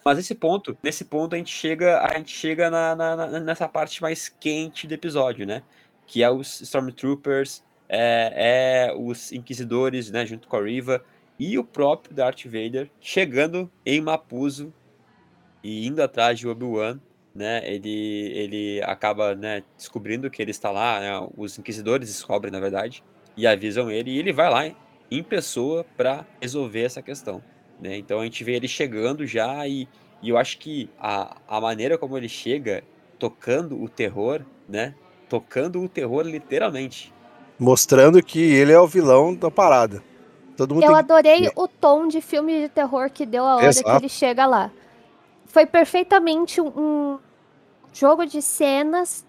Mas 0.03 0.19
esse 0.19 0.35
ponto, 0.35 0.77
nesse 0.83 1.05
ponto 1.05 1.33
a 1.33 1.37
gente 1.37 1.51
chega, 1.51 1.99
a 2.01 2.15
gente 2.17 2.31
chega 2.31 2.69
na, 2.69 2.95
na- 2.95 3.15
na- 3.15 3.39
nessa 3.39 3.67
parte 3.67 4.01
mais 4.01 4.29
quente 4.29 4.85
do 4.87 4.93
episódio, 4.93 5.47
né? 5.47 5.63
Que 6.05 6.21
é 6.21 6.29
os 6.29 6.61
Stormtroopers, 6.61 7.63
é, 7.89 8.89
é 8.91 8.93
os 8.95 9.31
Inquisidores, 9.31 10.11
né? 10.11 10.23
Junto 10.25 10.47
com 10.47 10.57
a 10.57 10.63
Riva 10.63 11.03
e 11.39 11.57
o 11.57 11.63
próprio 11.63 12.13
Darth 12.15 12.45
Vader 12.45 12.89
chegando 13.01 13.69
em 13.85 13.99
Mapuzo 13.99 14.71
e 15.65 15.87
indo 15.87 15.99
atrás 16.03 16.37
de 16.37 16.47
Obi-Wan, 16.47 16.99
né? 17.33 17.59
Ele, 17.65 18.31
ele 18.35 18.83
acaba, 18.83 19.33
né, 19.33 19.63
descobrindo 19.75 20.29
que 20.29 20.39
ele 20.39 20.51
está 20.51 20.69
lá, 20.69 20.99
né, 20.99 21.27
os 21.35 21.57
Inquisidores 21.57 22.07
descobrem, 22.07 22.51
na 22.51 22.59
verdade, 22.59 23.03
e 23.35 23.47
avisam 23.47 23.89
ele, 23.89 24.11
e 24.11 24.19
ele 24.19 24.31
vai 24.31 24.47
lá 24.47 24.75
em 25.09 25.23
pessoa 25.23 25.83
para 25.97 26.23
resolver 26.39 26.83
essa 26.83 27.01
questão. 27.01 27.41
Né? 27.81 27.97
Então 27.97 28.19
a 28.19 28.23
gente 28.25 28.43
vê 28.43 28.53
ele 28.53 28.67
chegando 28.67 29.25
já 29.25 29.67
e, 29.67 29.87
e 30.21 30.29
eu 30.29 30.37
acho 30.37 30.59
que 30.59 30.87
a, 30.99 31.35
a 31.47 31.59
maneira 31.59 31.97
como 31.97 32.15
ele 32.15 32.29
chega, 32.29 32.83
tocando 33.17 33.81
o 33.81 33.89
terror, 33.89 34.41
né? 34.69 34.93
Tocando 35.27 35.81
o 35.81 35.89
terror 35.89 36.25
literalmente. 36.25 37.11
Mostrando 37.57 38.21
que 38.21 38.39
ele 38.39 38.71
é 38.71 38.79
o 38.79 38.87
vilão 38.87 39.33
da 39.33 39.49
parada. 39.49 40.03
Todo 40.55 40.75
mundo 40.75 40.83
Eu 40.83 40.89
tem 40.89 40.99
adorei 40.99 41.51
o 41.55 41.67
tom 41.67 42.07
de 42.07 42.21
filme 42.21 42.61
de 42.61 42.69
terror 42.69 43.09
que 43.09 43.25
deu 43.25 43.43
a 43.43 43.55
hora 43.55 43.67
Exato. 43.67 43.89
que 43.89 44.05
ele 44.05 44.09
chega 44.09 44.45
lá. 44.45 44.71
Foi 45.45 45.65
perfeitamente 45.65 46.59
um 46.61 47.17
jogo 47.93 48.25
de 48.25 48.41
cenas 48.41 49.25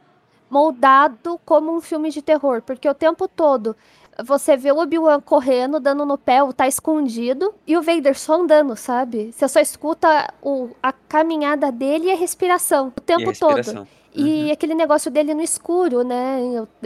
moldado 0.51 1.41
como 1.45 1.75
um 1.75 1.81
filme 1.81 2.11
de 2.11 2.23
terror, 2.23 2.63
porque 2.63 2.89
o 2.89 2.95
tempo 2.95 3.29
todo 3.29 3.77
você 4.25 4.57
vê 4.57 4.73
o 4.73 4.79
Obi-Wan 4.79 5.21
correndo, 5.21 5.79
dando 5.79 6.07
no 6.07 6.17
pé, 6.17 6.43
ou 6.43 6.51
tá 6.53 6.67
escondido, 6.67 7.55
e 7.67 7.77
o 7.77 7.83
Vader 7.83 8.19
só 8.19 8.41
andando, 8.41 8.75
sabe? 8.75 9.31
Você 9.33 9.47
só 9.47 9.61
escuta 9.61 10.33
o- 10.43 10.71
a 10.83 10.91
caminhada 10.91 11.71
dele 11.71 12.07
e 12.07 12.13
a 12.13 12.17
respiração 12.17 12.93
o 12.97 13.01
tempo 13.01 13.33
todo. 13.33 13.57
respiração. 13.57 13.87
E 14.15 14.51
aquele 14.51 14.75
negócio 14.75 15.11
dele 15.11 15.35
no 15.35 15.43
escuro, 15.43 16.03
né? 16.03 16.39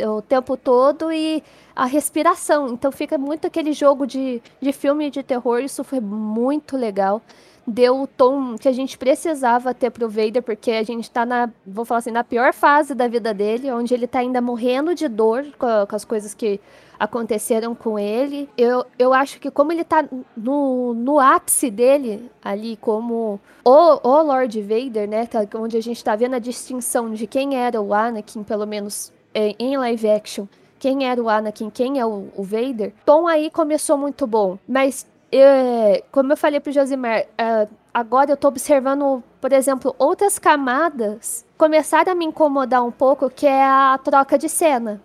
O, 0.05 0.16
o 0.16 0.23
tempo 0.23 0.57
todo 0.57 1.12
e 1.12 1.40
a 1.77 1.85
respiração. 1.85 2.71
Então 2.71 2.90
fica 2.90 3.16
muito 3.16 3.47
aquele 3.47 3.73
jogo 3.73 4.05
de, 4.07 4.43
de 4.61 4.73
filme 4.73 5.09
de 5.11 5.23
terror. 5.23 5.61
Isso 5.61 5.85
foi 5.85 6.01
muito 6.01 6.77
legal. 6.77 7.23
Deu 7.66 8.03
o 8.03 8.07
tom 8.07 8.57
que 8.57 8.68
a 8.68 8.73
gente 8.73 8.96
precisava 8.99 9.75
ter 9.75 9.90
pro 9.90 10.09
Vader, 10.09 10.42
porque 10.42 10.73
a 10.73 10.83
gente 10.83 11.11
tá 11.11 11.25
na, 11.27 11.51
vou 11.66 11.85
falar 11.85 11.99
assim, 11.99 12.11
na 12.11 12.25
pior 12.25 12.53
fase 12.53 12.94
da 12.94 13.07
vida 13.07 13.33
dele, 13.33 13.70
onde 13.70 13.94
ele 13.94 14.07
tá 14.07 14.20
ainda 14.20 14.40
morrendo 14.40 14.94
de 14.94 15.09
dor 15.09 15.46
com, 15.59 15.66
a, 15.66 15.87
com 15.87 15.96
as 15.96 16.05
coisas 16.05 16.35
que 16.35 16.61
aconteceram 16.99 17.75
com 17.75 17.99
ele. 17.99 18.49
Eu, 18.59 18.85
eu 18.99 19.14
acho 19.14 19.40
que 19.40 19.51
como 19.51 19.73
ele 19.73 19.85
tá 19.85 20.07
no, 20.37 20.92
no 20.92 21.18
ápice 21.18 21.70
dele, 21.70 22.31
ali 22.44 22.77
como 22.77 23.40
o, 23.64 24.09
o 24.09 24.23
Lord 24.23 24.61
Vader, 24.61 25.09
né? 25.09 25.25
Tá, 25.27 25.46
onde 25.57 25.79
a 25.79 25.83
gente 25.83 26.05
tá 26.05 26.14
vendo 26.14 26.35
a 26.35 26.38
distinção 26.38 27.12
de 27.12 27.27
quem 27.27 27.57
era 27.57 27.81
o 27.81 27.94
Anakin, 27.94 28.42
pelo 28.42 28.66
menos 28.66 29.11
é, 29.35 29.55
em 29.59 29.79
live 29.79 30.11
action, 30.11 30.46
quem 30.79 31.07
era 31.09 31.23
o 31.23 31.29
Anakin, 31.29 31.70
quem 31.70 31.99
é 31.99 32.05
o, 32.05 32.29
o 32.37 32.42
Vader. 32.42 32.92
Tom 33.05 33.27
aí 33.27 33.51
começou 33.51 33.96
muito 33.96 34.27
bom, 34.27 34.59
mas 34.68 35.07
é, 35.33 36.03
como 36.11 36.33
eu 36.33 36.37
falei 36.37 36.61
pro 36.61 36.73
Josimar, 36.73 37.27
é, 37.38 37.69
agora 37.93 38.33
eu 38.33 38.37
tô 38.37 38.49
observando, 38.49 39.23
por 39.40 39.53
exemplo, 39.53 39.95
outras 39.99 40.38
camadas 40.38 41.45
começaram 41.57 42.12
a 42.12 42.14
me 42.14 42.25
incomodar 42.25 42.85
um 42.85 42.90
pouco, 42.90 43.31
que 43.31 43.47
é 43.47 43.64
a 43.64 43.99
troca 44.03 44.38
de 44.38 44.49
cena 44.49 45.01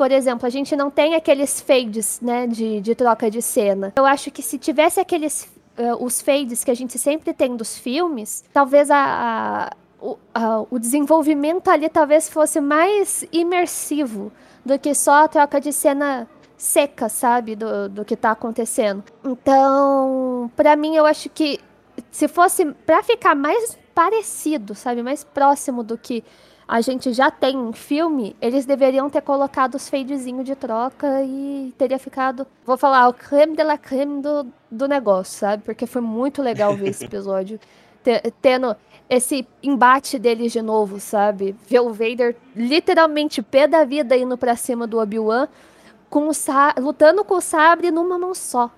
por 0.00 0.10
exemplo, 0.10 0.46
a 0.46 0.48
gente 0.48 0.74
não 0.74 0.90
tem 0.90 1.14
aqueles 1.14 1.60
fades, 1.60 2.22
né, 2.22 2.46
de, 2.46 2.80
de 2.80 2.94
troca 2.94 3.30
de 3.30 3.42
cena. 3.42 3.92
Eu 3.94 4.06
acho 4.06 4.30
que 4.30 4.40
se 4.40 4.56
tivesse 4.56 4.98
aqueles 4.98 5.46
uh, 5.76 6.02
os 6.02 6.22
fades 6.22 6.64
que 6.64 6.70
a 6.70 6.74
gente 6.74 6.98
sempre 6.98 7.34
tem 7.34 7.54
dos 7.54 7.76
filmes, 7.76 8.42
talvez 8.50 8.90
a, 8.90 8.96
a, 8.96 9.70
o, 10.00 10.16
a, 10.34 10.64
o 10.70 10.78
desenvolvimento 10.78 11.68
ali 11.68 11.86
talvez 11.90 12.30
fosse 12.30 12.62
mais 12.62 13.26
imersivo 13.30 14.32
do 14.64 14.78
que 14.78 14.94
só 14.94 15.24
a 15.24 15.28
troca 15.28 15.60
de 15.60 15.70
cena 15.70 16.26
seca, 16.60 17.08
sabe, 17.08 17.56
do, 17.56 17.88
do 17.88 18.04
que 18.04 18.14
tá 18.14 18.32
acontecendo. 18.32 19.02
Então, 19.24 20.50
para 20.54 20.76
mim, 20.76 20.94
eu 20.94 21.06
acho 21.06 21.30
que 21.30 21.58
se 22.10 22.28
fosse 22.28 22.66
para 22.84 23.02
ficar 23.02 23.34
mais 23.34 23.78
parecido, 23.94 24.74
sabe, 24.74 25.02
mais 25.02 25.24
próximo 25.24 25.82
do 25.82 25.96
que 25.96 26.22
a 26.68 26.82
gente 26.82 27.14
já 27.14 27.30
tem 27.30 27.56
um 27.56 27.72
filme, 27.72 28.36
eles 28.42 28.66
deveriam 28.66 29.08
ter 29.08 29.22
colocado 29.22 29.76
os 29.76 29.88
fadezinhos 29.88 30.44
de 30.44 30.54
troca 30.54 31.22
e 31.22 31.74
teria 31.78 31.98
ficado, 31.98 32.46
vou 32.66 32.76
falar, 32.76 33.08
o 33.08 33.14
creme 33.14 33.56
de 33.56 33.64
la 33.64 33.78
creme 33.78 34.20
do, 34.20 34.46
do 34.70 34.86
negócio, 34.86 35.38
sabe? 35.38 35.62
Porque 35.62 35.86
foi 35.86 36.02
muito 36.02 36.42
legal 36.42 36.76
ver 36.76 36.90
esse 36.90 37.06
episódio. 37.06 37.58
Tendo 38.40 38.76
esse 39.08 39.46
embate 39.62 40.18
deles 40.18 40.52
de 40.52 40.60
novo, 40.60 41.00
sabe? 41.00 41.56
Ver 41.66 41.80
o 41.80 41.92
Vader 41.92 42.36
literalmente 42.54 43.42
pé 43.42 43.66
da 43.66 43.84
vida 43.84 44.16
indo 44.16 44.38
pra 44.38 44.56
cima 44.56 44.86
do 44.86 44.98
Obi-Wan, 44.98 45.48
com 46.10 46.30
lutando 46.78 47.24
com 47.24 47.36
o 47.36 47.40
sabre 47.40 47.90
numa 47.90 48.18
mão 48.18 48.34
só. 48.34 48.70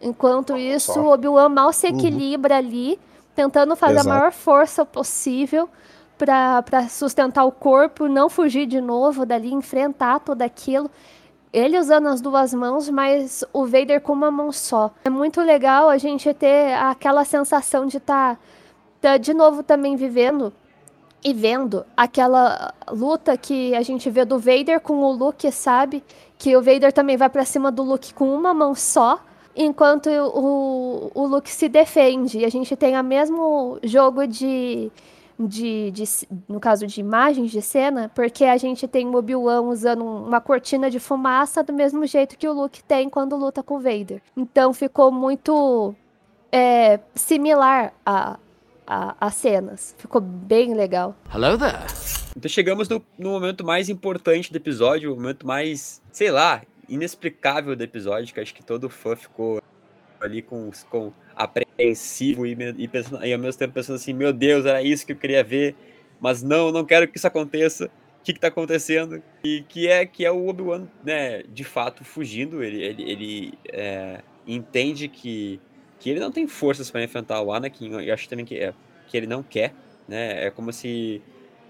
Enquanto 0.00 0.56
isso, 0.56 1.00
o 1.00 1.12
Obi-Wan 1.12 1.48
mal 1.48 1.72
se 1.72 1.88
uhum. 1.88 1.98
equilibra 1.98 2.54
uhum. 2.54 2.60
ali, 2.60 3.00
tentando 3.34 3.74
fazer 3.74 3.94
Exato. 3.94 4.08
a 4.08 4.14
maior 4.14 4.32
força 4.32 4.86
possível 4.86 5.68
para 6.16 6.88
sustentar 6.88 7.44
o 7.44 7.52
corpo, 7.52 8.08
não 8.08 8.30
fugir 8.30 8.66
de 8.66 8.80
novo 8.80 9.26
dali, 9.26 9.52
enfrentar 9.52 10.20
tudo 10.20 10.42
aquilo. 10.42 10.90
Ele 11.52 11.78
usando 11.78 12.08
as 12.08 12.20
duas 12.20 12.54
mãos, 12.54 12.88
mas 12.88 13.44
o 13.52 13.64
Vader 13.64 14.00
com 14.00 14.12
uma 14.12 14.30
mão 14.30 14.52
só. 14.52 14.90
É 15.04 15.10
muito 15.10 15.40
legal 15.40 15.88
a 15.88 15.98
gente 15.98 16.32
ter 16.34 16.74
aquela 16.74 17.24
sensação 17.24 17.86
de 17.86 17.96
estar 17.96 18.36
tá, 18.36 18.40
tá 19.00 19.16
de 19.16 19.34
novo 19.34 19.62
também 19.62 19.96
vivendo 19.96 20.52
e 21.26 21.32
vendo 21.32 21.84
aquela 21.96 22.72
luta 22.88 23.36
que 23.36 23.74
a 23.74 23.82
gente 23.82 24.08
vê 24.08 24.24
do 24.24 24.38
Vader 24.38 24.78
com 24.80 25.02
o 25.02 25.10
Luke, 25.10 25.50
sabe? 25.50 26.04
Que 26.38 26.56
o 26.56 26.62
Vader 26.62 26.92
também 26.92 27.16
vai 27.16 27.28
para 27.28 27.44
cima 27.44 27.72
do 27.72 27.82
Luke 27.82 28.14
com 28.14 28.32
uma 28.32 28.54
mão 28.54 28.76
só, 28.76 29.18
enquanto 29.56 30.08
o, 30.08 31.10
o 31.12 31.26
Luke 31.26 31.50
se 31.50 31.68
defende. 31.68 32.38
E 32.38 32.44
a 32.44 32.48
gente 32.48 32.76
tem 32.76 32.96
o 32.96 33.02
mesmo 33.02 33.76
jogo 33.82 34.24
de 34.24 34.92
de, 35.38 35.90
de, 35.90 36.04
no 36.48 36.60
caso 36.60 36.86
de 36.86 37.00
imagens 37.00 37.50
de 37.50 37.60
cena, 37.60 38.10
porque 38.14 38.44
a 38.44 38.56
gente 38.56 38.86
tem 38.86 39.06
o 39.06 39.16
Obi-Wan 39.16 39.62
usando 39.62 40.02
uma 40.02 40.40
cortina 40.40 40.88
de 40.88 41.00
fumaça 41.00 41.62
do 41.62 41.72
mesmo 41.72 42.06
jeito 42.06 42.38
que 42.38 42.48
o 42.48 42.52
Luke 42.52 42.84
tem 42.84 43.10
quando 43.10 43.36
luta 43.36 43.64
com 43.64 43.76
o 43.76 43.80
Vader. 43.80 44.22
Então 44.36 44.72
ficou 44.72 45.10
muito 45.10 45.92
é, 46.52 47.00
similar 47.14 47.92
a, 48.06 48.38
a, 48.86 49.16
a, 49.20 49.30
cenas. 49.30 49.94
Ficou 49.98 50.20
bem 50.20 50.74
legal. 50.74 51.16
Hello 51.32 51.58
there. 51.58 51.84
Então 52.36 52.48
chegamos 52.48 52.88
no, 52.88 53.04
no 53.18 53.30
momento 53.30 53.64
mais 53.64 53.88
importante 53.88 54.52
do 54.52 54.56
episódio, 54.56 55.12
o 55.12 55.16
momento 55.16 55.46
mais, 55.46 56.02
sei 56.12 56.30
lá, 56.30 56.62
inexplicável 56.88 57.74
do 57.74 57.82
episódio, 57.82 58.32
que 58.32 58.40
acho 58.40 58.54
que 58.54 58.64
todo 58.64 58.88
fã 58.88 59.16
ficou 59.16 59.60
ali 60.20 60.42
com, 60.42 60.70
com 60.90 61.12
apreensivo 61.34 62.46
e, 62.46 62.56
e, 62.78 62.88
pensando, 62.88 63.24
e 63.24 63.32
ao 63.32 63.38
mesmo 63.38 63.58
tempo 63.58 63.74
pensando 63.74 63.96
assim, 63.96 64.12
meu 64.12 64.32
Deus, 64.32 64.64
era 64.64 64.82
isso 64.82 65.04
que 65.04 65.12
eu 65.12 65.16
queria 65.16 65.42
ver, 65.42 65.74
mas 66.20 66.42
não, 66.42 66.70
não 66.70 66.84
quero 66.84 67.08
que 67.08 67.18
isso 67.18 67.26
aconteça. 67.26 67.86
O 68.20 68.24
que 68.26 68.32
está 68.32 68.48
acontecendo? 68.48 69.22
E 69.44 69.64
que 69.68 69.86
é 69.86 70.04
que 70.04 70.24
é 70.24 70.30
o 70.30 70.48
Obi-Wan, 70.48 70.88
né, 71.04 71.44
de 71.44 71.62
fato 71.62 72.04
fugindo. 72.04 72.62
Ele, 72.62 72.82
ele, 72.82 73.02
ele 73.10 73.58
é, 73.72 74.20
entende 74.46 75.06
que, 75.06 75.60
que 75.98 76.10
ele 76.10 76.20
não 76.20 76.30
tem 76.30 76.46
forças 76.46 76.90
para 76.90 77.02
enfrentar 77.02 77.40
o 77.42 77.52
Anakin. 77.52 78.00
Eu 78.00 78.14
acho 78.14 78.28
também 78.28 78.44
que, 78.44 78.56
é, 78.56 78.74
que 79.08 79.16
ele 79.16 79.26
não 79.26 79.42
quer, 79.42 79.74
né? 80.08 80.46
É 80.46 80.50
como 80.50 80.72
se 80.72 81.22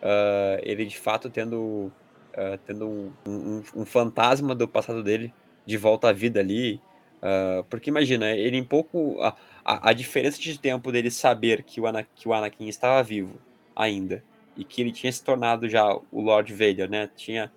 uh, 0.02 0.60
ele 0.62 0.84
de 0.84 0.98
fato 0.98 1.30
tendo, 1.30 1.92
uh, 2.32 2.58
tendo 2.66 2.88
um, 2.88 3.12
um, 3.26 3.62
um 3.76 3.84
fantasma 3.84 4.54
do 4.54 4.66
passado 4.66 5.02
dele 5.02 5.32
de 5.64 5.76
volta 5.76 6.08
à 6.08 6.12
vida 6.12 6.40
ali, 6.40 6.80
Uh, 7.16 7.64
porque 7.64 7.90
imagina, 7.90 8.30
ele 8.30 8.56
em 8.56 8.62
pouco. 8.62 9.20
A, 9.20 9.34
a, 9.64 9.90
a, 9.90 9.92
diferença 9.92 10.38
de 10.40 10.58
tempo 10.58 10.92
dele 10.92 11.10
saber 11.10 11.62
que 11.64 11.80
o, 11.80 11.86
Ana, 11.86 12.06
que 12.14 12.28
o 12.28 12.34
Anakin 12.34 12.68
estava 12.68 13.02
vivo 13.02 13.40
ainda 13.74 14.22
e 14.56 14.62
que 14.62 14.80
ele 14.80 14.92
tinha 14.92 15.10
se 15.10 15.24
tornado 15.24 15.68
já 15.68 15.92
o 16.12 16.20
Lord 16.20 16.52
Vader, 16.52 16.88
né? 16.88 17.10
Tinha 17.16 17.50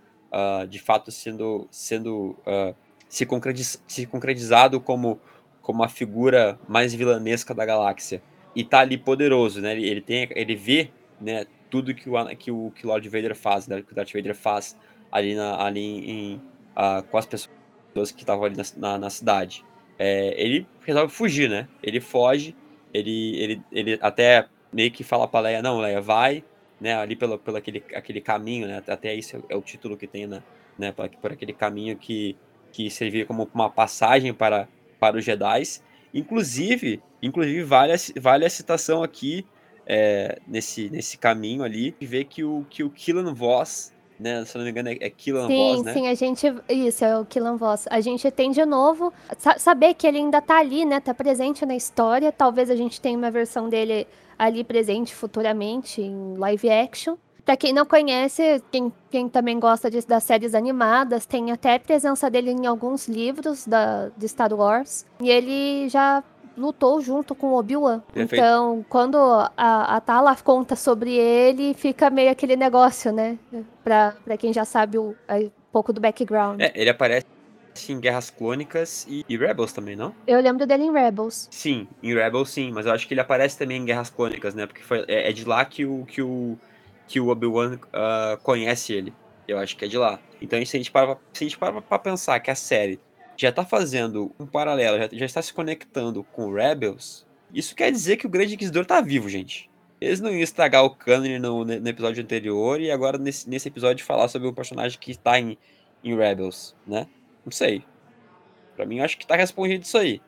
de 0.70 0.80
fato 0.80 1.12
sendo, 1.12 1.68
sendo 1.72 2.36
se 3.08 3.26
concretizado 4.06 4.80
como, 4.80 5.20
como 5.62 5.84
a 5.84 5.88
figura 5.88 6.60
mais 6.68 6.94
vilanesca 6.94 7.54
da 7.54 7.66
galáxia 7.66 8.22
e 8.56 8.64
tá 8.64 8.80
ali 8.80 8.98
poderoso, 8.98 9.62
né? 9.62 9.74
Ele, 9.74 9.88
ele 9.88 10.02
tem, 10.02 10.28
ele 10.32 10.56
vê, 10.56 10.90
né? 11.20 11.46
Tudo 11.70 11.94
que 11.94 12.10
o 12.10 12.36
que 12.36 12.52
o 12.52 12.72
que 12.72 12.86
Lord 12.86 13.08
Vader 13.08 13.36
faz, 13.36 13.68
né? 13.68 13.82
que 13.82 13.92
o 13.92 13.96
Darth 13.96 14.12
Vader 14.12 14.36
faz 14.36 14.76
ali 15.12 15.36
na, 15.36 15.64
ali 15.64 16.10
em, 16.10 16.42
com 17.10 17.18
as 17.18 17.26
pessoas 17.26 18.12
que 18.12 18.22
estavam 18.22 18.46
ali 18.46 18.56
na, 18.56 18.64
na, 18.78 18.98
na 18.98 19.10
cidade. 19.10 19.64
É, 19.98 20.34
ele 20.42 20.66
resolve 20.86 21.14
fugir, 21.14 21.50
né? 21.50 21.68
Ele 21.84 22.00
foge, 22.00 22.56
ele, 22.94 23.38
ele, 23.38 23.62
ele 23.72 24.00
até 24.02 24.48
meio 24.72 24.90
que 24.92 25.04
fala 25.04 25.28
pra 25.28 25.42
Leia, 25.42 25.62
não, 25.62 25.80
Leia, 25.80 26.02
vai, 26.02 26.44
né? 26.80 26.96
Ali 26.96 27.16
pelo, 27.16 27.38
pelo 27.38 27.58
aquele, 27.58 27.84
aquele 27.94 28.22
caminho, 28.22 28.68
né? 28.68 28.82
Até 28.88 29.14
isso 29.14 29.44
é 29.50 29.56
o 29.56 29.62
título 29.62 29.98
que 29.98 30.08
tem, 30.08 30.26
né? 30.26 30.42
né 30.78 30.92
por, 30.92 31.10
por 31.10 31.32
aquele 31.34 31.54
caminho 31.54 31.98
que, 31.98 32.36
que 32.72 32.90
servia 32.90 33.26
como 33.26 33.50
uma 33.54 33.70
passagem 33.70 34.34
para, 34.34 34.68
para 35.00 35.18
os 35.18 35.26
Jedi. 35.26 35.64
Inclusive, 36.14 37.02
inclusive 37.22 37.64
vale, 37.64 37.94
a, 37.94 37.98
vale 38.20 38.46
a 38.46 38.50
citação 38.50 39.04
aqui 39.04 39.46
é, 39.86 40.40
nesse, 40.48 40.90
nesse 40.90 41.18
caminho 41.18 41.64
ali, 41.64 41.96
de 42.00 42.06
ver 42.06 42.26
que 42.26 42.44
o, 42.44 42.66
que 42.70 42.84
o 42.84 42.90
Killan 42.90 43.34
Voss 43.34 43.94
né? 44.20 44.44
Se 44.44 44.58
não 44.58 44.66
me 44.66 44.72
engano, 44.72 44.90
é, 44.90 44.98
é 45.00 45.10
Killan 45.10 45.48
sim, 45.48 45.56
Voss, 45.56 45.84
né? 45.84 45.94
Sim, 45.94 46.08
a 46.08 46.14
gente. 46.14 46.54
Isso, 46.68 47.06
é 47.06 47.18
o 47.18 47.26
Killan 47.26 47.56
Voss. 47.56 47.88
A 47.90 48.02
gente 48.02 48.30
tem 48.30 48.52
de 48.52 48.66
novo. 48.66 49.14
Saber 49.58 49.94
que 49.94 50.06
ele 50.06 50.18
ainda 50.18 50.42
tá 50.42 50.60
ali, 50.60 50.84
né? 50.84 51.00
Tá 51.00 51.14
presente 51.14 51.66
na 51.66 51.76
história. 51.76 52.32
Talvez 52.32 52.70
a 52.70 52.76
gente 52.76 53.00
tenha 53.00 53.18
uma 53.18 53.32
versão 53.32 53.70
dele 53.70 54.06
ali 54.38 54.64
presente 54.64 55.16
futuramente 55.16 56.02
em 56.02 56.36
live 56.38 56.70
action. 56.70 57.16
Pra 57.50 57.58
quem 57.58 57.74
não 57.74 57.84
conhece, 57.84 58.62
quem, 58.72 58.94
quem 59.10 59.28
também 59.28 59.60
gosta 59.60 59.90
de, 59.90 60.06
das 60.06 60.24
séries 60.24 60.54
animadas, 60.54 61.26
tem 61.26 61.52
até 61.52 61.80
presença 61.80 62.30
dele 62.30 62.52
em 62.52 62.68
alguns 62.68 63.08
livros 63.08 63.66
da, 63.66 64.12
de 64.16 64.28
Star 64.28 64.54
Wars. 64.54 65.04
E 65.20 65.32
ele 65.32 65.90
já 65.90 66.24
lutou 66.56 67.02
junto 67.02 67.34
com 67.34 67.54
Obi-Wan. 67.54 68.04
Então, 68.16 68.86
quando 68.88 69.18
a, 69.18 69.96
a 69.96 70.00
Tala 70.00 70.36
conta 70.36 70.76
sobre 70.76 71.16
ele, 71.16 71.74
fica 71.74 72.12
meio 72.12 72.30
aquele 72.30 72.56
negócio, 72.56 73.12
né? 73.12 73.40
Pra, 73.84 74.14
pra 74.24 74.38
quem 74.38 74.54
já 74.54 74.64
sabe 74.64 75.00
o, 75.00 75.16
um 75.28 75.50
pouco 75.72 75.92
do 75.92 76.00
background. 76.00 76.62
É, 76.62 76.72
ele 76.76 76.92
aparece 76.92 77.26
em 77.90 78.00
Guerras 78.00 78.30
Clônicas 78.30 79.08
e, 79.10 79.26
e, 79.28 79.36
Rebels 79.36 79.74
também, 79.74 79.96
não? 79.96 80.14
Eu 80.28 80.40
lembro 80.40 80.68
dele 80.68 80.84
em 80.84 80.92
Rebels. 80.92 81.48
Sim, 81.50 81.88
em 82.04 82.14
Rebels 82.14 82.52
sim, 82.52 82.72
mas 82.72 82.86
eu 82.86 82.92
acho 82.92 83.08
que 83.08 83.14
ele 83.16 83.22
aparece 83.22 83.58
também 83.58 83.82
em 83.82 83.86
Guerras 83.86 84.12
Clônicas, 84.12 84.54
né? 84.54 84.68
Porque 84.68 84.84
foi, 84.84 85.04
é, 85.08 85.32
é 85.32 85.34
de 85.34 85.46
lá 85.46 85.66
que 85.66 85.84
o, 85.84 86.06
que 86.06 86.22
o, 86.22 86.60
que 87.10 87.20
o 87.20 87.30
Obi-Wan 87.30 87.76
uh, 87.76 88.38
conhece 88.44 88.94
ele. 88.94 89.12
Eu 89.48 89.58
acho 89.58 89.76
que 89.76 89.84
é 89.84 89.88
de 89.88 89.98
lá. 89.98 90.20
Então, 90.40 90.64
se 90.64 90.78
a 90.78 90.80
gente 90.80 90.92
para, 90.92 91.18
se 91.34 91.44
a 91.44 91.48
gente 91.48 91.58
para 91.58 91.82
pra 91.82 91.98
pensar 91.98 92.40
que 92.40 92.52
a 92.52 92.56
série 92.56 93.00
já 93.36 93.50
está 93.50 93.66
fazendo 93.66 94.32
um 94.40 94.46
paralelo, 94.46 95.00
já, 95.00 95.10
já, 95.12 95.26
está 95.26 95.42
se 95.42 95.52
conectando 95.52 96.24
com 96.24 96.54
Rebels, 96.54 97.26
isso 97.52 97.76
quer 97.76 97.92
dizer 97.92 98.18
que 98.18 98.28
o 98.28 98.30
Grande 98.30 98.54
Inquisidor 98.54 98.84
está 98.84 99.02
vivo, 99.02 99.28
gente. 99.28 99.68
eles 100.00 100.22
não 100.22 100.30
iam 100.30 100.42
estragar 100.42 100.86
o 100.86 100.92
canon 100.92 101.40
no, 101.40 101.66
no, 101.66 101.90
episódio 101.90 102.22
anterior 102.22 102.80
e 102.80 102.92
agora 102.92 103.18
nesse, 103.18 103.50
nesse 103.50 103.68
episódio 103.68 104.06
falar 104.06 104.28
sobre 104.28 104.48
um 104.48 104.54
personagem 104.54 105.00
que 105.00 105.10
está 105.10 105.40
em, 105.40 105.58
em 106.04 106.16
Rebels, 106.16 106.76
né? 106.86 107.08
Não 107.44 107.52
sei. 107.52 107.84
Pra 108.76 108.86
mim, 108.86 109.00
eu 109.00 109.06
acho 109.06 109.18
que 109.18 109.26
tá 109.26 109.36
respondido 109.36 109.84
isso 109.84 109.98
aí. 109.98 110.22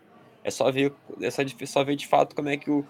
É 0.43 0.49
só 0.49 0.71
ver, 0.71 0.91
é 1.21 1.29
só, 1.29 1.43
só 1.67 1.83
ver 1.83 1.95
de 1.95 2.07
fato 2.07 2.35
como 2.35 2.49
é 2.49 2.57
que 2.57 2.71
o, 2.71 2.83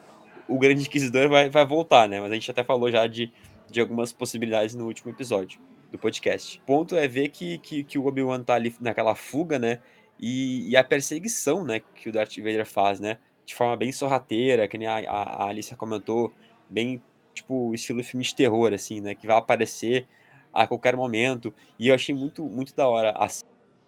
o 0.47 0.57
Grande 0.57 0.83
Inquisidor 0.83 1.27
vai, 1.27 1.49
vai 1.49 1.65
voltar, 1.65 2.07
né? 2.07 2.21
Mas 2.21 2.31
a 2.31 2.35
gente 2.35 2.49
até 2.49 2.63
falou 2.63 2.89
já 2.89 3.05
de, 3.05 3.31
de 3.71 3.79
algumas 3.79 4.11
possibilidades 4.11 4.75
no 4.75 4.85
último 4.85 5.11
episódio 5.11 5.59
do 5.91 5.97
podcast. 5.97 6.59
O 6.59 6.65
ponto 6.65 6.95
é 6.95 7.07
ver 7.07 7.29
que, 7.29 7.57
que, 7.59 7.83
que 7.83 7.97
o 7.97 8.05
Obi-Wan 8.05 8.43
tá 8.43 8.55
ali 8.55 8.75
naquela 8.79 9.15
fuga, 9.15 9.57
né? 9.57 9.79
E, 10.19 10.69
e, 10.69 10.77
a 10.77 10.83
perseguição, 10.83 11.63
né, 11.63 11.81
que 11.95 12.09
o 12.09 12.11
Darth 12.11 12.37
Vader 12.37 12.65
faz, 12.65 12.99
né? 12.99 13.17
De 13.45 13.55
forma 13.55 13.75
bem 13.75 13.91
sorrateira, 13.91 14.67
que 14.67 14.77
nem 14.77 14.87
a, 14.87 14.99
a, 14.99 15.75
comentou, 15.75 16.31
bem, 16.69 17.01
tipo, 17.33 17.73
estilo 17.73 18.03
filme 18.03 18.23
de 18.23 18.35
terror, 18.35 18.71
assim, 18.73 19.01
né? 19.01 19.15
Que 19.15 19.25
vai 19.25 19.37
aparecer 19.37 20.07
a 20.53 20.67
qualquer 20.67 20.95
momento. 20.95 21.53
E 21.79 21.87
eu 21.87 21.95
achei 21.95 22.13
muito, 22.13 22.43
muito 22.43 22.75
da 22.75 22.87
hora 22.87 23.11
a 23.17 23.27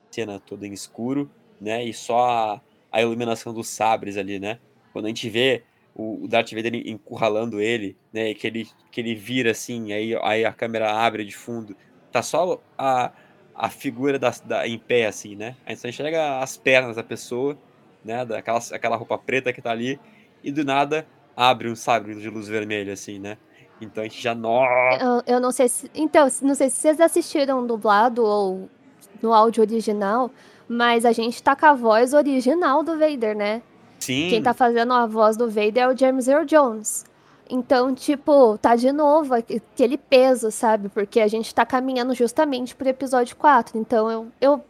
cena 0.09 0.39
toda 0.39 0.65
em 0.65 0.73
escuro, 0.73 1.29
né? 1.61 1.83
E 1.83 1.93
só 1.93 2.29
a, 2.29 2.61
a 2.91 3.01
iluminação 3.01 3.53
dos 3.53 3.67
sabres 3.67 4.17
ali, 4.17 4.39
né? 4.39 4.59
Quando 4.91 5.05
a 5.05 5.09
gente 5.09 5.29
vê 5.29 5.63
o, 5.95 6.27
Darth 6.27 6.51
Vader 6.51 6.75
encurralando 6.87 7.61
ele, 7.61 7.95
né? 8.11 8.33
Que 8.33 8.47
ele, 8.47 8.67
que 8.91 8.99
ele 9.01 9.15
vira 9.15 9.51
assim, 9.51 9.93
aí, 9.93 10.17
aí 10.21 10.45
a 10.45 10.51
câmera 10.51 10.91
abre 10.91 11.23
de 11.23 11.35
fundo. 11.35 11.75
Tá 12.11 12.21
só 12.21 12.59
a, 12.77 13.11
a 13.55 13.69
figura 13.69 14.17
da, 14.17 14.31
da, 14.45 14.67
em 14.67 14.77
pé, 14.77 15.05
assim, 15.05 15.35
né? 15.35 15.55
A 15.65 15.69
gente 15.69 15.81
só 15.81 15.87
enxerga 15.87 16.39
as 16.39 16.57
pernas 16.57 16.95
da 16.95 17.03
pessoa, 17.03 17.57
né? 18.03 18.25
Daquela, 18.25 18.59
aquela 18.71 18.95
roupa 18.95 19.17
preta 19.17 19.53
que 19.53 19.61
tá 19.61 19.71
ali. 19.71 19.99
E 20.43 20.51
do 20.51 20.65
nada 20.65 21.05
abre 21.35 21.69
um 21.69 21.75
sabre 21.75 22.15
de 22.15 22.29
luz 22.29 22.47
vermelha, 22.47 22.93
assim, 22.93 23.19
né? 23.19 23.37
Então 23.79 24.03
a 24.03 24.07
gente 24.07 24.21
já. 24.21 24.33
Eu, 24.33 25.35
eu 25.35 25.39
não 25.39 25.51
sei 25.51 25.67
se. 25.67 25.89
Então, 25.93 26.27
não 26.41 26.55
sei 26.55 26.69
se 26.69 26.77
vocês 26.77 26.99
assistiram 26.99 27.65
dublado 27.65 28.23
ou 28.23 28.69
no 29.21 29.33
áudio 29.33 29.61
original, 29.61 30.31
mas 30.67 31.05
a 31.05 31.11
gente 31.11 31.41
tá 31.41 31.55
com 31.55 31.65
a 31.65 31.73
voz 31.73 32.13
original 32.13 32.83
do 32.83 32.97
Vader, 32.97 33.35
né? 33.35 33.61
Sim. 34.03 34.29
Quem 34.29 34.43
tá 34.43 34.53
fazendo 34.53 34.93
a 34.93 35.05
voz 35.05 35.37
do 35.37 35.49
Vader 35.49 35.83
é 35.83 35.87
o 35.87 35.97
James 35.97 36.27
Earl 36.27 36.45
Jones. 36.45 37.05
Então, 37.49 37.93
tipo, 37.93 38.57
tá 38.57 38.75
de 38.75 38.91
novo 38.91 39.33
aquele 39.33 39.97
peso, 39.97 40.51
sabe? 40.51 40.89
Porque 40.89 41.19
a 41.19 41.27
gente 41.27 41.53
tá 41.53 41.65
caminhando 41.65 42.13
justamente 42.13 42.75
pro 42.75 42.87
episódio 42.87 43.35
4. 43.35 43.77
Então 43.77 44.09
eu, 44.11 44.27
eu 44.41 44.63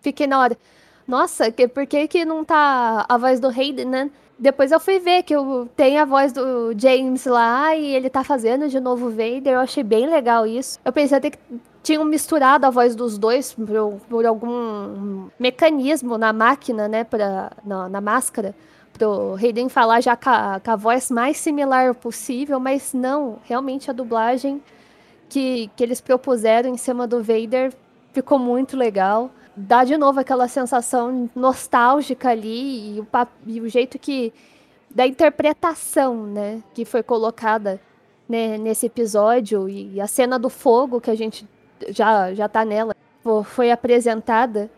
fiquei 0.00 0.26
na 0.26 0.38
hora. 0.38 0.58
Nossa, 1.06 1.50
que, 1.50 1.66
por 1.66 1.86
que, 1.86 2.06
que 2.06 2.24
não 2.24 2.44
tá 2.44 3.04
a 3.08 3.18
voz 3.18 3.40
do 3.40 3.48
Hayden, 3.48 3.86
né? 3.86 4.10
Depois 4.38 4.70
eu 4.70 4.78
fui 4.78 5.00
ver 5.00 5.24
que 5.24 5.34
eu, 5.34 5.68
tem 5.74 5.98
a 5.98 6.04
voz 6.04 6.32
do 6.32 6.72
James 6.78 7.26
lá 7.26 7.74
e 7.74 7.94
ele 7.94 8.08
tá 8.08 8.22
fazendo 8.22 8.68
de 8.68 8.78
novo 8.78 9.06
o 9.06 9.10
Vader. 9.10 9.54
Eu 9.54 9.60
achei 9.60 9.82
bem 9.82 10.06
legal 10.08 10.46
isso. 10.46 10.78
Eu 10.84 10.92
pensei 10.92 11.18
até 11.18 11.30
que 11.30 11.38
tinham 11.82 12.04
misturado 12.04 12.64
a 12.66 12.70
voz 12.70 12.94
dos 12.94 13.18
dois 13.18 13.52
por, 13.52 14.00
por 14.08 14.26
algum 14.26 15.28
mecanismo 15.38 16.16
na 16.16 16.32
máquina, 16.32 16.86
né? 16.86 17.02
Pra, 17.02 17.50
na, 17.64 17.88
na 17.88 18.00
máscara. 18.00 18.54
Pro 18.98 19.34
Hayden 19.34 19.68
falar 19.68 20.00
já 20.00 20.16
com 20.16 20.30
a, 20.30 20.60
com 20.62 20.70
a 20.70 20.76
voz 20.76 21.10
mais 21.10 21.36
similar 21.36 21.94
possível, 21.94 22.58
mas 22.58 22.92
não. 22.92 23.38
Realmente 23.44 23.90
a 23.90 23.94
dublagem 23.94 24.62
que, 25.28 25.70
que 25.76 25.82
eles 25.82 26.00
propuseram 26.00 26.70
em 26.70 26.76
cima 26.76 27.06
do 27.06 27.22
Vader 27.22 27.72
ficou 28.12 28.38
muito 28.38 28.76
legal 28.76 29.30
dá 29.58 29.82
de 29.82 29.96
novo 29.96 30.20
aquela 30.20 30.46
sensação 30.46 31.28
nostálgica 31.34 32.30
ali 32.30 32.96
e 32.96 33.00
o, 33.00 33.06
e 33.46 33.60
o 33.60 33.68
jeito 33.68 33.98
que 33.98 34.32
da 34.88 35.06
interpretação, 35.06 36.24
né, 36.26 36.62
que 36.72 36.84
foi 36.84 37.02
colocada 37.02 37.80
né, 38.28 38.56
nesse 38.56 38.86
episódio 38.86 39.68
e 39.68 40.00
a 40.00 40.06
cena 40.06 40.38
do 40.38 40.48
fogo 40.48 41.00
que 41.00 41.10
a 41.10 41.14
gente 41.14 41.46
já 41.88 42.32
já 42.34 42.48
tá 42.48 42.64
nela 42.64 42.94
foi 43.44 43.70
apresentada 43.70 44.70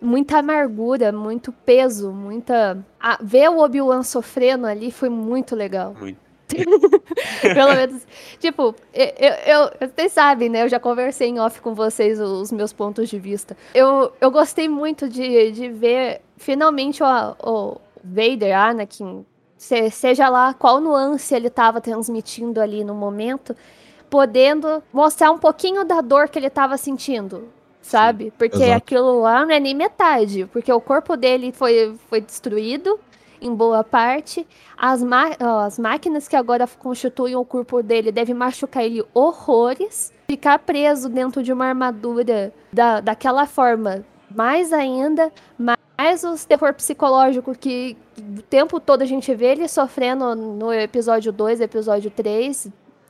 muita 0.00 0.38
amargura, 0.38 1.12
muito 1.12 1.52
peso, 1.52 2.12
muita 2.12 2.78
ah, 3.00 3.18
ver 3.20 3.50
o 3.50 3.58
Obi-Wan 3.58 4.02
sofrendo 4.02 4.66
ali 4.66 4.90
foi 4.90 5.08
muito 5.08 5.54
legal. 5.54 5.94
Muito. 5.98 6.28
Pelo 7.42 7.74
menos, 7.74 8.06
tipo, 8.38 8.74
eu, 8.94 9.10
eu, 9.46 9.88
vocês 9.88 10.12
sabem, 10.12 10.48
né? 10.48 10.62
Eu 10.62 10.68
já 10.68 10.80
conversei 10.80 11.28
em 11.28 11.38
off 11.38 11.60
com 11.60 11.74
vocês 11.74 12.18
os 12.18 12.50
meus 12.50 12.72
pontos 12.72 13.08
de 13.08 13.18
vista. 13.18 13.56
Eu, 13.74 14.12
eu 14.20 14.30
gostei 14.30 14.68
muito 14.68 15.08
de, 15.08 15.52
de 15.52 15.68
ver 15.68 16.22
finalmente 16.38 17.02
o, 17.02 17.06
o 17.42 17.80
Vader, 18.02 18.56
Anakin, 18.56 19.26
se, 19.58 19.90
seja 19.90 20.28
lá 20.28 20.54
qual 20.54 20.80
nuance 20.80 21.34
ele 21.34 21.48
estava 21.48 21.80
transmitindo 21.80 22.60
ali 22.60 22.82
no 22.82 22.94
momento, 22.94 23.54
podendo 24.08 24.82
mostrar 24.92 25.30
um 25.30 25.38
pouquinho 25.38 25.84
da 25.84 26.00
dor 26.00 26.28
que 26.28 26.38
ele 26.38 26.46
estava 26.46 26.78
sentindo, 26.78 27.48
sabe? 27.88 28.32
Porque 28.38 28.56
Exato. 28.56 28.72
aquilo 28.72 29.20
lá 29.20 29.44
não 29.44 29.54
é 29.54 29.58
nem 29.58 29.74
metade, 29.74 30.46
porque 30.52 30.72
o 30.72 30.80
corpo 30.80 31.16
dele 31.16 31.52
foi, 31.52 31.94
foi 32.08 32.20
destruído, 32.20 33.00
em 33.40 33.54
boa 33.54 33.82
parte. 33.82 34.46
As, 34.76 35.02
as 35.40 35.78
máquinas 35.78 36.28
que 36.28 36.36
agora 36.36 36.66
constituem 36.78 37.36
o 37.36 37.44
corpo 37.44 37.82
dele 37.82 38.12
devem 38.12 38.34
machucar 38.34 38.84
ele 38.84 39.04
horrores. 39.14 40.12
Ficar 40.28 40.58
preso 40.58 41.08
dentro 41.08 41.42
de 41.42 41.52
uma 41.52 41.66
armadura 41.66 42.52
da, 42.72 43.00
daquela 43.00 43.46
forma, 43.46 44.04
mais 44.30 44.72
ainda, 44.72 45.32
mais 45.56 46.22
o 46.22 46.46
terror 46.46 46.74
psicológico 46.74 47.56
que 47.58 47.96
o 48.18 48.42
tempo 48.42 48.78
todo 48.78 49.02
a 49.02 49.06
gente 49.06 49.34
vê 49.34 49.52
ele 49.52 49.68
sofrendo 49.68 50.34
no 50.34 50.72
episódio 50.72 51.32
2, 51.32 51.62
episódio 51.62 52.10
3, 52.10 52.68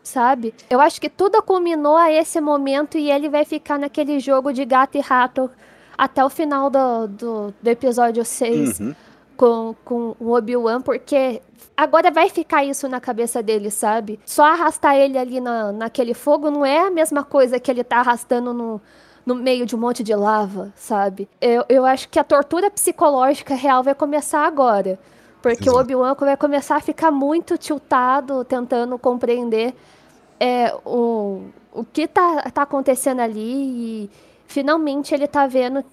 sabe? 0.09 0.55
Eu 0.69 0.81
acho 0.81 1.01
que 1.01 1.09
tudo 1.09 1.43
culminou 1.43 1.97
a 1.97 2.11
esse 2.13 2.41
momento 2.41 2.99
e 2.99 3.11
ele 3.11 3.29
vai 3.29 3.45
ficar 3.45 3.79
naquele 3.79 4.19
jogo 4.19 4.53
de 4.53 4.65
gato 4.65 4.97
e 4.97 5.01
rato 5.01 5.51
até 5.97 6.25
o 6.25 6.31
final 6.31 6.71
do, 6.71 7.07
do, 7.09 7.55
do 7.61 7.69
episódio 7.69 8.25
6. 8.25 8.81
Uhum 8.81 8.95
com, 9.39 9.75
com 9.85 10.17
o 10.19 10.33
Obi-Wan, 10.33 10.83
porque 10.83 11.41
agora 11.77 12.11
vai 12.11 12.29
ficar 12.29 12.65
isso 12.65 12.89
na 12.89 13.01
cabeça 13.01 13.41
dele, 13.41 13.71
sabe? 13.71 14.19
Só 14.27 14.45
arrastar 14.45 14.97
ele 14.97 15.17
ali 15.17 15.41
na, 15.41 15.71
naquele 15.71 16.13
fogo 16.13 16.51
não 16.51 16.67
é 16.67 16.81
a 16.81 16.91
mesma 16.91 17.23
coisa 17.23 17.61
que 17.61 17.71
ele 17.71 17.85
tá 17.85 17.99
arrastando 17.99 18.53
no, 18.53 18.81
no 19.25 19.37
meio 19.37 19.65
de 19.65 19.77
um 19.77 19.79
monte 19.79 20.03
de 20.03 20.13
lava, 20.13 20.73
sabe? 20.75 21.29
Eu, 21.41 21.65
eu 21.69 21.87
acho 21.87 22.09
que 22.09 22.19
a 22.19 22.25
tortura 22.25 22.69
psicológica 22.69 23.55
real 23.55 23.83
vai 23.83 23.95
começar 23.95 24.45
agora. 24.45 24.99
Porque 25.41 25.69
Exato. 25.69 25.79
o 25.79 25.81
Obi-Wan 25.81 26.15
vai 26.15 26.37
começar 26.37 26.75
a 26.75 26.81
ficar 26.81 27.13
muito 27.13 27.57
tiltado, 27.57 28.45
tentando 28.45 28.99
compreender 28.99 29.73
é, 30.41 30.75
o, 30.85 31.43
o 31.73 31.85
que 31.85 32.07
tá, 32.07 32.43
tá 32.51 32.63
acontecendo 32.63 33.21
ali. 33.21 34.05
E 34.05 34.11
finalmente 34.47 35.15
ele 35.15 35.27
tá 35.27 35.47
vendo 35.47 35.85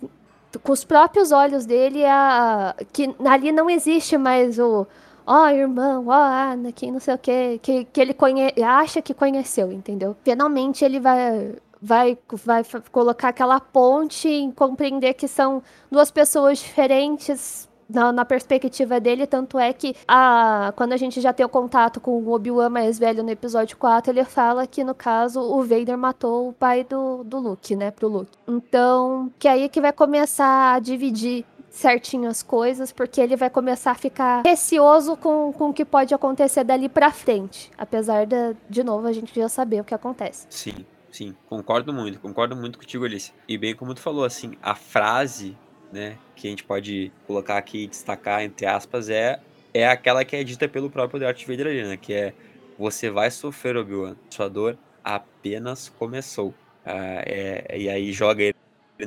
com 0.64 0.72
os 0.72 0.84
próprios 0.84 1.32
olhos 1.32 1.66
dele 1.66 2.06
a, 2.06 2.76
que 2.94 3.14
ali 3.26 3.52
não 3.52 3.70
existe 3.70 4.18
mais 4.18 4.58
o 4.58 4.88
ó 5.28 5.46
oh, 5.46 5.48
irmão, 5.50 6.06
ó 6.08 6.12
oh, 6.12 6.52
Anakin, 6.54 6.92
não 6.92 7.00
sei 7.00 7.16
o 7.16 7.18
quê, 7.18 7.60
que, 7.62 7.86
que 7.86 8.00
ele 8.00 8.16
acha 8.64 9.02
que 9.02 9.14
conheceu, 9.14 9.72
entendeu? 9.72 10.16
Finalmente 10.24 10.86
ele 10.86 11.00
vai 11.00 11.56
vai 11.82 12.18
vai 12.44 12.64
colocar 12.92 13.30
aquela 13.30 13.60
ponte 13.60 14.28
em 14.28 14.52
compreender 14.52 15.14
que 15.16 15.28
são 15.28 15.62
duas 15.92 16.12
pessoas 16.12 16.60
diferentes 16.60 17.68
na, 17.90 18.12
na, 18.12 18.26
perspectiva 18.26 19.00
dele, 19.00 19.28
tanto 19.28 19.60
é 19.60 19.72
que 19.72 19.96
a, 20.08 20.74
quando 20.76 20.94
a 20.94 20.98
gente 20.98 21.22
já 21.22 21.32
tem 21.32 21.46
o 21.46 21.50
contato 21.50 22.00
com 22.00 22.12
o 22.12 22.34
Obi-Wan 22.34 22.70
mais 22.70 22.98
velho 22.98 23.24
no 23.24 23.30
episódio 23.30 23.78
4, 23.78 24.12
ele 24.12 24.24
fala 24.24 24.66
que, 24.66 24.84
no 24.84 24.96
caso, 24.96 25.40
o 25.40 25.62
Vader 25.64 25.98
matou 25.98 26.50
o 26.50 26.54
pai 26.54 26.84
do, 26.84 27.24
do 27.24 27.40
Luke, 27.40 27.76
né, 27.76 27.92
pro 27.92 28.08
Luke. 28.08 28.32
Então, 28.48 29.32
que 29.38 29.48
aí 29.48 29.70
que 29.70 29.80
vai 29.80 29.94
começar 29.94 30.74
a 30.74 30.80
dividir 30.80 31.46
certinho 31.76 32.30
as 32.30 32.42
coisas, 32.42 32.92
porque 32.92 33.20
ele 33.20 33.36
vai 33.36 33.50
começar 33.50 33.92
a 33.92 33.96
ficar 33.96 34.44
receoso 34.44 35.18
com, 35.18 35.52
com 35.52 35.70
o 35.70 35.74
que 35.74 35.84
pode 35.84 36.14
acontecer 36.14 36.64
dali 36.64 36.88
pra 36.88 37.12
frente. 37.12 37.70
Apesar 37.78 38.26
de, 38.26 38.56
de 38.70 38.84
novo, 38.84 39.08
a 39.08 39.12
gente 39.12 39.36
já 39.36 39.50
saber 39.50 39.82
o 39.82 39.84
que 39.84 39.94
acontece. 39.94 40.48
Sim, 40.50 40.86
sim, 41.12 41.36
concordo 41.48 41.94
muito, 41.94 42.20
concordo 42.20 42.56
muito 42.56 42.80
contigo, 42.80 43.04
Alice. 43.04 43.34
E 43.48 43.58
bem 43.58 43.76
como 43.76 43.94
tu 43.94 44.00
falou, 44.00 44.24
assim, 44.24 44.54
a 44.62 44.74
frase 44.74 45.58
né, 45.92 46.18
que 46.36 46.48
a 46.48 46.50
gente 46.50 46.64
pode 46.64 47.12
colocar 47.26 47.58
aqui 47.58 47.84
e 47.84 47.88
destacar, 47.88 48.44
entre 48.44 48.66
aspas, 48.66 49.10
é, 49.10 49.40
é 49.74 49.88
aquela 49.88 50.24
que 50.26 50.36
é 50.36 50.44
dita 50.44 50.68
pelo 50.68 50.90
próprio 50.90 51.20
Darth 51.20 51.44
Vader 51.46 51.68
ali, 51.68 51.84
né, 51.84 51.98
que 51.98 52.14
é 52.14 52.34
você 52.78 53.10
vai 53.10 53.32
sofrer, 53.32 53.78
Obi-Wan, 53.78 54.16
sua 54.30 54.50
dor 54.50 54.78
apenas 55.04 55.90
começou. 55.90 56.54
Ah, 56.86 57.24
é, 57.26 57.78
e 57.78 57.90
aí 57.90 58.12
joga 58.12 58.44
ele 58.44 58.56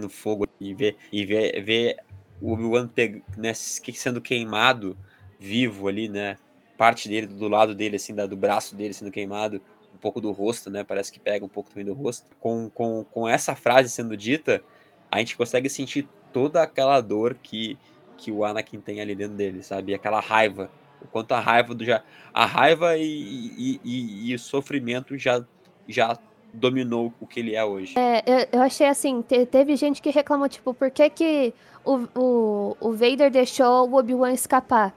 no 0.01 0.09
fogo 0.09 0.47
e 0.61 0.75
vê, 0.75 0.97
e 1.12 1.25
vê, 1.25 1.61
vê 1.61 1.97
o 2.41 2.53
Obi-Wan 2.53 2.88
né, 3.37 3.53
sendo 3.55 4.21
queimado 4.21 4.97
vivo 5.38 5.88
ali, 5.88 6.09
né, 6.09 6.37
parte 6.77 7.09
dele, 7.09 7.27
do 7.27 7.49
lado 7.49 7.75
dele, 7.75 7.97
assim, 7.97 8.14
da, 8.14 8.27
do 8.27 8.37
braço 8.37 8.75
dele 8.75 8.95
sendo 8.95 9.11
queimado, 9.11 9.61
um 9.95 9.99
pouco 9.99 10.21
do 10.21 10.31
rosto, 10.31 10.71
né, 10.71 10.85
parece 10.85 11.12
que 11.12 11.19
pega 11.19 11.45
um 11.45 11.49
pouco 11.49 11.71
também 11.71 11.85
do 11.85 11.93
rosto. 11.93 12.31
Com, 12.41 12.71
com, 12.71 13.05
com 13.05 13.29
essa 13.29 13.55
frase 13.55 13.91
sendo 13.91 14.17
dita, 14.17 14.62
a 15.11 15.19
gente 15.19 15.37
consegue 15.37 15.69
sentir 15.69 16.09
toda 16.38 16.62
aquela 16.62 17.01
dor 17.01 17.35
que, 17.42 17.77
que 18.16 18.31
o 18.31 18.44
Anakin 18.44 18.81
tem 18.81 19.01
ali 19.01 19.14
dentro 19.14 19.37
dele, 19.37 19.61
sabe? 19.61 19.92
Aquela 19.92 20.20
raiva 20.20 20.70
O 21.03 21.07
quanto 21.09 21.33
a 21.33 21.40
raiva 21.40 21.74
do 21.74 21.85
já. 21.85 22.03
A 22.33 22.46
raiva 22.46 22.96
e, 22.96 23.03
e, 23.05 23.81
e, 23.85 24.31
e 24.31 24.35
o 24.35 24.38
sofrimento 24.38 25.18
já, 25.18 25.44
já 25.88 26.16
dominou 26.53 27.12
o 27.20 27.27
que 27.27 27.40
ele 27.40 27.57
é 27.57 27.64
hoje. 27.64 27.98
É, 27.98 28.22
eu, 28.24 28.46
eu 28.53 28.62
achei 28.62 28.87
assim, 28.87 29.20
te, 29.20 29.44
teve 29.46 29.74
gente 29.74 30.01
que 30.01 30.11
reclamou, 30.11 30.48
tipo, 30.48 30.72
por 30.72 30.90
que, 30.92 31.11
que 31.11 31.55
o, 31.85 32.07
o, 32.14 32.77
o 32.81 32.92
Vader 32.92 33.31
deixou 33.31 33.88
o 33.88 33.96
Obi-Wan 33.96 34.33
escapar? 34.33 34.94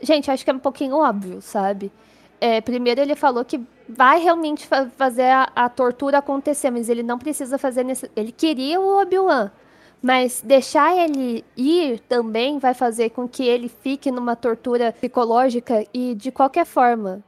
Gente, 0.00 0.30
acho 0.30 0.44
que 0.44 0.50
é 0.50 0.54
um 0.54 0.58
pouquinho 0.58 0.96
óbvio, 0.96 1.40
sabe? 1.40 1.90
É, 2.40 2.60
primeiro 2.60 3.00
ele 3.00 3.16
falou 3.16 3.44
que 3.44 3.60
vai 3.88 4.20
realmente 4.20 4.66
fa 4.66 4.86
fazer 4.96 5.30
a, 5.30 5.50
a, 5.56 5.68
tortura 5.68 6.18
acontecer, 6.18 6.70
mas 6.70 6.88
ele 6.88 7.02
não 7.02 7.18
precisa 7.18 7.56
fazer 7.58 7.82
nesse... 7.82 8.10
Ele 8.14 8.30
queria 8.30 8.80
o 8.80 9.00
Obi-Wan, 9.00 9.50
mas 10.02 10.40
deixar 10.44 10.96
ele 10.96 11.44
ir 11.56 12.00
também 12.00 12.58
vai 12.58 12.74
fazer 12.74 13.10
com 13.10 13.28
que 13.28 13.44
ele 13.44 13.68
fique 13.68 14.10
numa 14.10 14.36
tortura 14.36 14.92
psicológica 14.92 15.84
e 15.92 16.14
de 16.14 16.30
qualquer 16.30 16.66
forma, 16.66 17.22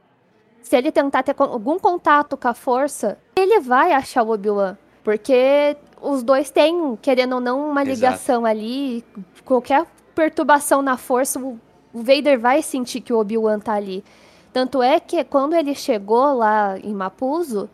se 0.61 0.77
ele 0.77 0.91
tentar 0.91 1.23
ter 1.23 1.35
algum 1.37 1.79
contato 1.79 2.37
com 2.37 2.47
a 2.47 2.53
força, 2.53 3.17
ele 3.35 3.59
vai 3.59 3.91
achar 3.91 4.23
o 4.23 4.31
Obi-Wan. 4.31 4.77
Porque 5.03 5.75
os 6.01 6.21
dois 6.21 6.51
têm, 6.51 6.95
querendo 7.01 7.35
ou 7.35 7.41
não, 7.41 7.71
uma 7.71 7.83
ligação 7.83 8.41
Exato. 8.41 8.47
ali. 8.47 9.03
Qualquer 9.43 9.85
perturbação 10.13 10.81
na 10.81 10.97
força, 10.97 11.39
o 11.39 11.57
Vader 11.93 12.39
vai 12.39 12.61
sentir 12.61 13.01
que 13.01 13.11
o 13.11 13.17
Obi-Wan 13.17 13.59
tá 13.59 13.73
ali. 13.73 14.03
Tanto 14.53 14.83
é 14.83 14.99
que 14.99 15.23
quando 15.23 15.55
ele 15.55 15.73
chegou 15.73 16.33
lá 16.33 16.77
em 16.79 16.93
Mapuzo, 16.93 17.69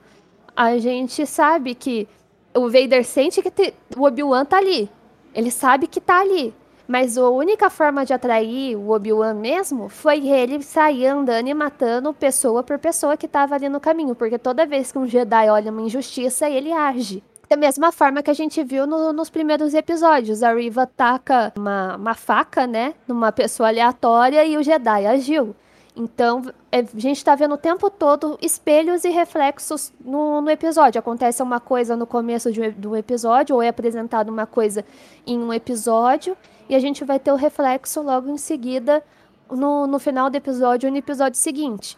a 0.56 0.78
gente 0.78 1.26
sabe 1.26 1.76
que 1.76 2.08
o 2.56 2.70
Vader 2.70 3.04
sente 3.06 3.42
que 3.42 3.52
te, 3.52 3.74
o 3.96 4.04
Obi-Wan 4.04 4.46
tá 4.46 4.58
ali. 4.58 4.90
Ele 5.34 5.52
sabe 5.52 5.88
que 5.88 6.00
tá 6.00 6.22
ali. 6.22 6.54
Mas 6.88 7.18
a 7.18 7.30
única 7.30 7.70
forma 7.70 8.06
de 8.06 8.14
atrair 8.14 8.76
o 8.78 8.92
Obi-Wan 8.92 9.34
mesmo 9.34 9.90
foi 9.90 10.28
ele 10.28 10.62
sair 10.62 11.08
andando 11.08 11.48
e 11.48 11.54
matando 11.54 12.14
pessoa 12.14 12.62
por 12.62 12.78
pessoa 12.78 13.18
que 13.18 13.26
estava 13.26 13.56
ali 13.56 13.68
no 13.68 13.80
caminho. 13.80 14.16
Porque 14.16 14.38
toda 14.38 14.66
vez 14.66 14.92
que 14.92 15.00
um 15.00 15.08
Jedi 15.08 15.50
olha 15.50 15.72
uma 15.72 15.82
injustiça, 15.82 16.50
ele 16.50 16.72
age. 16.72 17.24
Da 17.50 17.58
mesma 17.58 17.92
forma 17.92 18.24
que 18.24 18.30
a 18.30 18.34
gente 18.36 18.64
viu 18.64 18.88
no, 18.88 19.12
nos 19.12 19.30
primeiros 19.30 19.74
episódios. 19.74 20.44
A 20.44 20.54
Riva 20.54 20.84
ataca 20.84 21.54
uma, 21.58 21.96
uma 21.96 22.14
faca, 22.14 22.66
né? 22.66 22.94
Numa 23.08 23.32
pessoa 23.32 23.70
aleatória 23.70 24.46
e 24.46 24.56
o 24.56 24.64
Jedi 24.64 25.06
agiu. 25.06 25.56
Então, 25.96 26.44
é, 26.72 26.80
a 26.80 27.00
gente 27.00 27.18
está 27.18 27.36
vendo 27.36 27.56
o 27.56 27.58
tempo 27.58 27.90
todo 27.90 28.38
espelhos 28.42 29.06
e 29.06 29.10
reflexos 29.10 29.94
no, 30.04 30.42
no 30.42 30.50
episódio. 30.50 31.00
Acontece 31.00 31.42
uma 31.42 31.60
coisa 31.60 31.96
no 31.96 32.06
começo 32.06 32.52
de, 32.52 32.72
do 32.72 32.96
episódio, 32.96 33.56
ou 33.56 33.64
é 33.64 33.70
apresentado 33.70 34.30
uma 34.30 34.46
coisa 34.46 34.84
em 35.26 35.40
um 35.40 35.54
episódio, 35.54 36.36
e 36.68 36.76
a 36.76 36.80
gente 36.80 37.06
vai 37.06 37.18
ter 37.18 37.32
o 37.32 37.36
reflexo 37.36 38.02
logo 38.02 38.30
em 38.30 38.38
seguida 38.38 39.02
no, 39.50 39.88
no 39.88 39.98
final 39.98 40.30
do 40.30 40.36
episódio 40.36 40.88
ou 40.88 40.92
no 40.92 40.98
episódio 40.98 41.40
seguinte. 41.40 41.98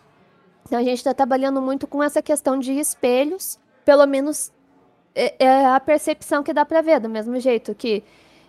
Então, 0.67 0.77
a 0.77 0.83
gente 0.83 0.97
está 0.97 1.13
trabalhando 1.13 1.59
muito 1.59 1.87
com 1.87 2.03
essa 2.03 2.21
questão 2.21 2.59
de 2.59 2.73
espelhos, 2.73 3.57
pelo 3.83 4.05
menos 4.05 4.51
é, 5.15 5.33
é 5.39 5.65
a 5.65 5.79
percepção 5.79 6.43
que 6.43 6.53
dá 6.53 6.63
para 6.63 6.81
ver, 6.81 6.99
do 6.99 7.09
mesmo 7.09 7.39
jeito 7.39 7.73
que, 7.73 8.03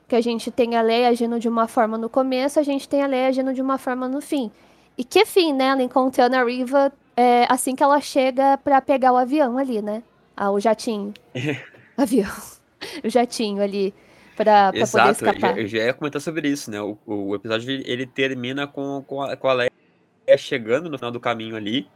que 0.07 0.15
a 0.15 0.21
gente 0.21 0.51
tem 0.51 0.77
a 0.77 0.83
lei 0.83 1.07
agindo 1.07 1.41
de 1.41 1.49
uma 1.49 1.67
forma 1.67 1.97
no 1.97 2.11
começo, 2.11 2.61
a 2.61 2.63
gente 2.63 2.87
tem 2.87 3.03
a 3.03 3.07
lei 3.07 3.27
agindo 3.27 3.55
de 3.55 3.63
uma 3.63 3.79
forma 3.79 4.07
no 4.07 4.21
fim. 4.21 4.51
E 4.99 5.05
que 5.05 5.25
fim, 5.25 5.53
né? 5.53 5.67
Ela 5.67 5.83
encontrando 5.83 6.35
a 6.35 6.45
Riva 6.45 6.93
é, 7.17 7.47
assim 7.49 7.77
que 7.77 7.83
ela 7.83 8.01
chega 8.01 8.59
para 8.59 8.81
pegar 8.81 9.13
o 9.13 9.17
avião 9.17 9.57
ali, 9.57 9.81
né? 9.81 10.03
Ah, 10.37 10.51
o 10.51 10.59
jatinho. 10.59 11.15
avião. 11.97 12.31
O 13.05 13.09
jatinho 13.09 13.61
ali 13.61 13.93
para 14.37 14.73
poder 14.73 15.11
escapar. 15.11 15.59
Eu 15.59 15.67
já 15.67 15.79
ia 15.79 15.93
comentar 15.93 16.23
sobre 16.23 16.49
isso, 16.49 16.71
né? 16.71 16.81
O, 16.81 16.97
o 17.05 17.35
episódio 17.35 17.69
ele 17.85 18.07
termina 18.07 18.69
com, 18.69 19.03
com, 19.05 19.21
a, 19.21 19.37
com 19.37 19.49
a 19.49 19.53
Leia 19.53 19.73
chegando 20.39 20.89
no 20.89 20.97
final 20.97 21.11
do 21.11 21.19
caminho 21.19 21.57
ali, 21.57 21.89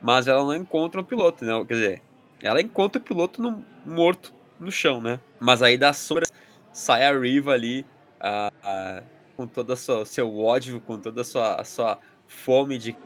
mas 0.00 0.26
ela 0.26 0.42
não 0.42 0.54
encontra 0.54 0.98
o 1.02 1.04
piloto, 1.04 1.44
né? 1.44 1.52
Quer 1.66 1.74
dizer, 1.74 2.02
ela 2.42 2.60
encontra 2.62 3.00
o 3.00 3.04
piloto 3.04 3.42
no, 3.42 3.62
morto 3.84 4.32
no 4.58 4.72
chão, 4.72 5.02
né? 5.02 5.20
Mas 5.38 5.60
aí 5.60 5.76
da 5.76 5.92
sombra 5.92 6.24
sai 6.72 7.04
a 7.04 7.12
Riva 7.12 7.52
ali, 7.52 7.84
a, 8.18 8.50
a, 8.62 9.02
com 9.36 9.46
todo 9.46 9.74
o 9.74 10.04
seu 10.06 10.38
ódio, 10.38 10.80
com 10.80 10.98
toda 10.98 11.20
a 11.20 11.24
sua, 11.24 11.60
a 11.60 11.64
sua 11.64 11.98
fome 12.34 12.78
de 12.78 12.96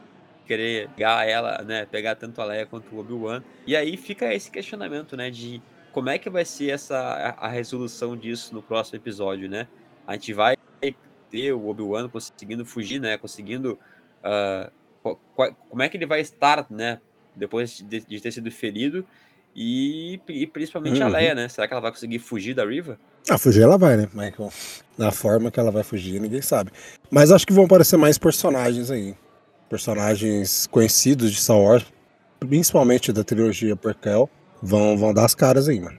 querer 0.45 0.89
pegar 0.89 1.27
ela, 1.27 1.61
né, 1.63 1.85
pegar 1.85 2.15
tanto 2.15 2.41
a 2.41 2.45
Leia 2.45 2.65
quanto 2.65 2.93
o 2.93 2.99
Obi-Wan. 2.99 3.43
E 3.67 3.75
aí 3.75 3.95
fica 3.95 4.33
esse 4.33 4.49
questionamento, 4.49 5.15
né, 5.15 5.29
de 5.29 5.61
como 5.91 6.09
é 6.09 6.17
que 6.17 6.29
vai 6.29 6.43
ser 6.43 6.71
essa 6.71 6.97
a, 6.97 7.45
a 7.45 7.47
resolução 7.47 8.17
disso 8.17 8.53
no 8.53 8.61
próximo 8.61 8.97
episódio, 8.97 9.49
né? 9.49 9.67
A 10.07 10.13
gente 10.13 10.33
vai 10.33 10.55
ter 11.29 11.53
o 11.53 11.67
Obi-Wan 11.67 12.09
conseguindo 12.09 12.65
fugir, 12.65 12.99
né, 12.99 13.17
conseguindo 13.17 13.77
uh, 14.23 15.15
como 15.69 15.81
é 15.83 15.87
que 15.87 15.97
ele 15.97 16.07
vai 16.07 16.19
estar, 16.19 16.65
né, 16.69 16.99
depois 17.35 17.83
de, 17.87 18.01
de 18.01 18.19
ter 18.19 18.31
sido 18.31 18.51
ferido 18.51 19.05
e, 19.55 20.19
e 20.27 20.47
principalmente 20.47 20.99
uhum. 20.99 21.07
a 21.07 21.09
Leia, 21.09 21.35
né? 21.35 21.47
Será 21.47 21.67
que 21.67 21.73
ela 21.73 21.81
vai 21.81 21.91
conseguir 21.91 22.19
fugir 22.19 22.53
da 22.53 22.65
Riva? 22.65 22.99
Ah, 23.29 23.37
fugir 23.37 23.61
ela 23.61 23.77
vai, 23.77 23.97
né, 23.97 24.09
Michael? 24.13 24.51
Na 24.97 25.11
forma 25.11 25.51
que 25.51 25.59
ela 25.59 25.71
vai 25.71 25.83
fugir, 25.83 26.19
ninguém 26.19 26.41
sabe. 26.41 26.71
Mas 27.11 27.31
acho 27.31 27.45
que 27.45 27.53
vão 27.53 27.65
aparecer 27.65 27.97
mais 27.97 28.17
personagens 28.17 28.91
aí. 28.91 29.15
Personagens 29.69 30.67
conhecidos 30.67 31.31
de 31.31 31.39
Star 31.39 31.57
Wars, 31.57 31.85
principalmente 32.39 33.11
da 33.11 33.23
trilogia 33.23 33.75
Prequel, 33.75 34.29
vão, 34.61 34.97
vão 34.97 35.13
dar 35.13 35.25
as 35.25 35.35
caras 35.35 35.67
aí, 35.67 35.79
mano. 35.79 35.97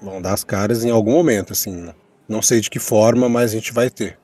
Vão 0.00 0.22
dar 0.22 0.34
as 0.34 0.44
caras 0.44 0.84
em 0.84 0.90
algum 0.90 1.12
momento, 1.12 1.52
assim. 1.52 1.88
Não 2.28 2.42
sei 2.42 2.60
de 2.60 2.70
que 2.70 2.78
forma, 2.78 3.28
mas 3.28 3.52
a 3.52 3.54
gente 3.54 3.72
vai 3.72 3.90
ter. 3.90 4.18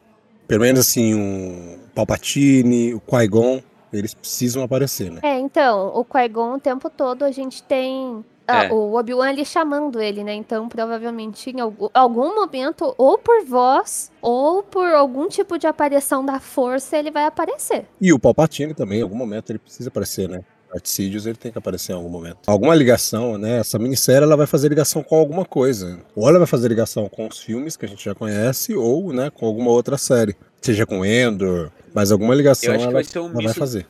Pelo 0.47 0.61
menos 0.63 0.81
assim, 0.81 1.15
um 1.15 1.79
Palpatine, 1.95 2.95
o 2.95 3.01
Qui-Gon, 3.01 3.63
eles 3.93 4.15
precisam 4.15 4.63
aparecer, 4.63 5.11
né? 5.11 5.21
É, 5.23 5.39
então, 5.39 5.89
o 5.95 6.05
Qui-Gon 6.05 6.55
o 6.55 6.61
tempo 6.61 6.91
todo 6.91 7.25
a 7.25 7.31
gente 7.31 7.63
tem 7.63 8.25
ah, 8.47 8.65
é. 8.65 8.73
o 8.73 8.95
Obi-Wan 8.95 9.29
ali 9.29 9.45
chamando 9.45 10.01
ele, 10.01 10.23
né? 10.23 10.35
Então, 10.35 10.69
provavelmente, 10.69 11.51
em 11.51 11.61
algum, 11.61 11.89
algum, 11.95 12.35
momento, 12.35 12.95
ou 12.99 13.17
por 13.19 13.45
voz, 13.45 14.11
ou 14.21 14.63
por 14.63 14.87
algum 14.89 15.29
tipo 15.29 15.59
de 15.59 15.67
aparição 15.67 16.25
da 16.25 16.39
força, 16.39 16.97
ele 16.97 17.11
vai 17.11 17.25
aparecer. 17.25 17.87
E 18.01 18.13
o 18.13 18.19
Palpatine 18.19 18.75
também, 18.75 19.01
em 19.01 19.03
algum 19.03 19.17
momento, 19.17 19.51
ele 19.51 19.59
precisa 19.59 19.89
aparecer, 19.89 20.29
né? 20.29 20.43
Artsídios, 20.75 21.25
ele 21.25 21.37
tem 21.37 21.53
que 21.53 21.59
aparecer 21.59 21.93
em 21.93 21.95
algum 21.95 22.09
momento. 22.09 22.39
Alguma 22.47 22.75
ligação, 22.75 23.39
né? 23.39 23.61
Essa 23.61 23.79
minissérie, 23.79 24.25
ela 24.25 24.37
vai 24.37 24.47
fazer 24.47 24.69
ligação 24.69 25.03
com 25.05 25.17
alguma 25.17 25.45
coisa. 25.45 26.01
Ou 26.17 26.29
ela 26.29 26.39
vai 26.39 26.49
fazer 26.49 26.69
ligação 26.69 27.09
com 27.09 27.29
os 27.29 27.39
filmes 27.39 27.77
que 27.77 27.87
a 27.87 27.89
gente 27.89 28.05
já 28.05 28.15
conhece, 28.15 28.75
ou, 28.75 29.13
né, 29.13 29.31
com 29.31 29.47
alguma 29.47 29.71
outra 29.71 29.97
série. 29.97 30.37
Seja 30.61 30.85
com 30.85 31.05
Endor, 31.05 31.71
mas 31.95 32.11
alguma 32.11 32.35
ligação 32.35 32.75
ela, 32.75 32.91
vai, 32.91 33.05
um 33.17 33.27
ela 33.27 33.43
vai 33.43 33.55
fazer 33.55 33.87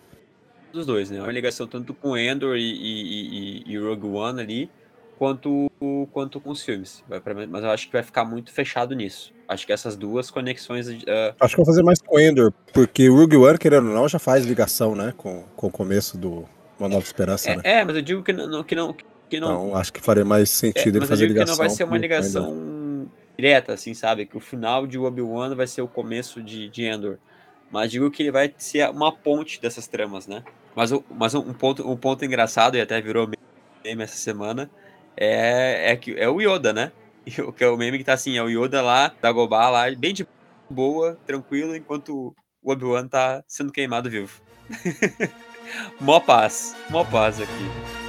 dos 0.74 0.86
dois, 0.86 1.10
né? 1.10 1.20
Uma 1.20 1.32
ligação 1.32 1.66
tanto 1.66 1.94
com 1.94 2.16
Endor 2.16 2.56
e, 2.56 2.60
e, 2.60 3.62
e, 3.68 3.72
e 3.72 3.78
Rogue 3.78 4.06
One 4.06 4.40
ali, 4.40 4.70
quanto, 5.18 5.70
quanto 6.12 6.40
com 6.40 6.50
os 6.50 6.62
filmes. 6.62 7.02
Mas 7.48 7.64
eu 7.64 7.70
acho 7.70 7.86
que 7.86 7.92
vai 7.92 8.02
ficar 8.02 8.24
muito 8.24 8.52
fechado 8.52 8.94
nisso. 8.94 9.32
Acho 9.48 9.66
que 9.66 9.72
essas 9.72 9.96
duas 9.96 10.30
conexões. 10.30 10.88
Uh... 10.88 11.34
Acho 11.40 11.54
que 11.54 11.62
vai 11.62 11.66
fazer 11.66 11.82
mais 11.82 12.00
com 12.00 12.18
Endor, 12.18 12.52
porque 12.72 13.08
Rogue 13.08 13.36
One, 13.36 13.58
querendo 13.58 13.88
ou 13.88 13.94
não, 13.94 14.08
já 14.08 14.18
faz 14.18 14.44
ligação, 14.44 14.94
né? 14.94 15.14
Com, 15.16 15.44
com 15.56 15.66
o 15.66 15.70
começo 15.70 16.18
do 16.18 16.44
Uma 16.78 16.88
Nova 16.88 17.04
Esperança. 17.04 17.50
É, 17.50 17.56
né? 17.56 17.62
é 17.64 17.84
mas 17.84 17.96
eu 17.96 18.02
digo 18.02 18.22
que 18.22 18.32
não. 18.32 18.64
Que 18.64 18.74
não, 18.74 18.94
que 19.28 19.40
não... 19.40 19.68
não 19.68 19.76
acho 19.76 19.92
que 19.92 20.00
faria 20.00 20.24
mais 20.24 20.50
sentido 20.50 20.96
é, 20.96 20.98
ele 21.00 21.06
fazer 21.06 21.26
ligação. 21.26 21.54
que 21.54 21.60
não 21.60 21.68
vai 21.68 21.70
ser 21.70 21.84
uma 21.84 21.98
ligação 21.98 23.08
direta, 23.36 23.72
assim, 23.72 23.94
sabe? 23.94 24.26
Que 24.26 24.36
o 24.36 24.40
final 24.40 24.86
de 24.86 24.98
Obi-Wan 24.98 25.54
vai 25.54 25.66
ser 25.66 25.82
o 25.82 25.88
começo 25.88 26.42
de, 26.42 26.68
de 26.68 26.84
Endor. 26.84 27.18
Mas 27.70 27.90
digo 27.90 28.10
que 28.10 28.22
ele 28.22 28.30
vai 28.30 28.54
ser 28.58 28.88
uma 28.90 29.12
ponte 29.12 29.60
dessas 29.60 29.86
tramas, 29.86 30.26
né? 30.26 30.44
Mas, 30.74 30.90
mas 31.10 31.34
um, 31.34 31.52
ponto, 31.52 31.88
um 31.88 31.96
ponto 31.96 32.24
engraçado, 32.24 32.76
e 32.76 32.80
até 32.80 33.00
virou 33.00 33.28
meme 33.84 34.02
essa 34.02 34.16
semana, 34.16 34.70
é, 35.16 35.92
é, 35.92 35.96
que, 35.96 36.12
é 36.18 36.28
o 36.28 36.40
Yoda, 36.40 36.72
né? 36.72 36.92
Que 37.56 37.64
é 37.64 37.68
o 37.68 37.76
meme 37.76 37.98
que 37.98 38.04
tá 38.04 38.12
assim, 38.12 38.36
é 38.36 38.42
o 38.42 38.48
Yoda 38.48 38.82
lá, 38.82 39.14
da 39.20 39.32
Gobá 39.32 39.70
lá, 39.70 39.90
bem 39.96 40.12
de 40.12 40.26
boa, 40.68 41.18
tranquilo, 41.26 41.74
enquanto 41.74 42.34
o 42.62 42.72
Obi-Wan 42.72 43.08
tá 43.08 43.42
sendo 43.46 43.72
queimado 43.72 44.10
vivo. 44.10 44.42
mó 46.00 46.20
paz, 46.20 46.76
mó 46.90 47.04
paz 47.04 47.40
aqui. 47.40 48.03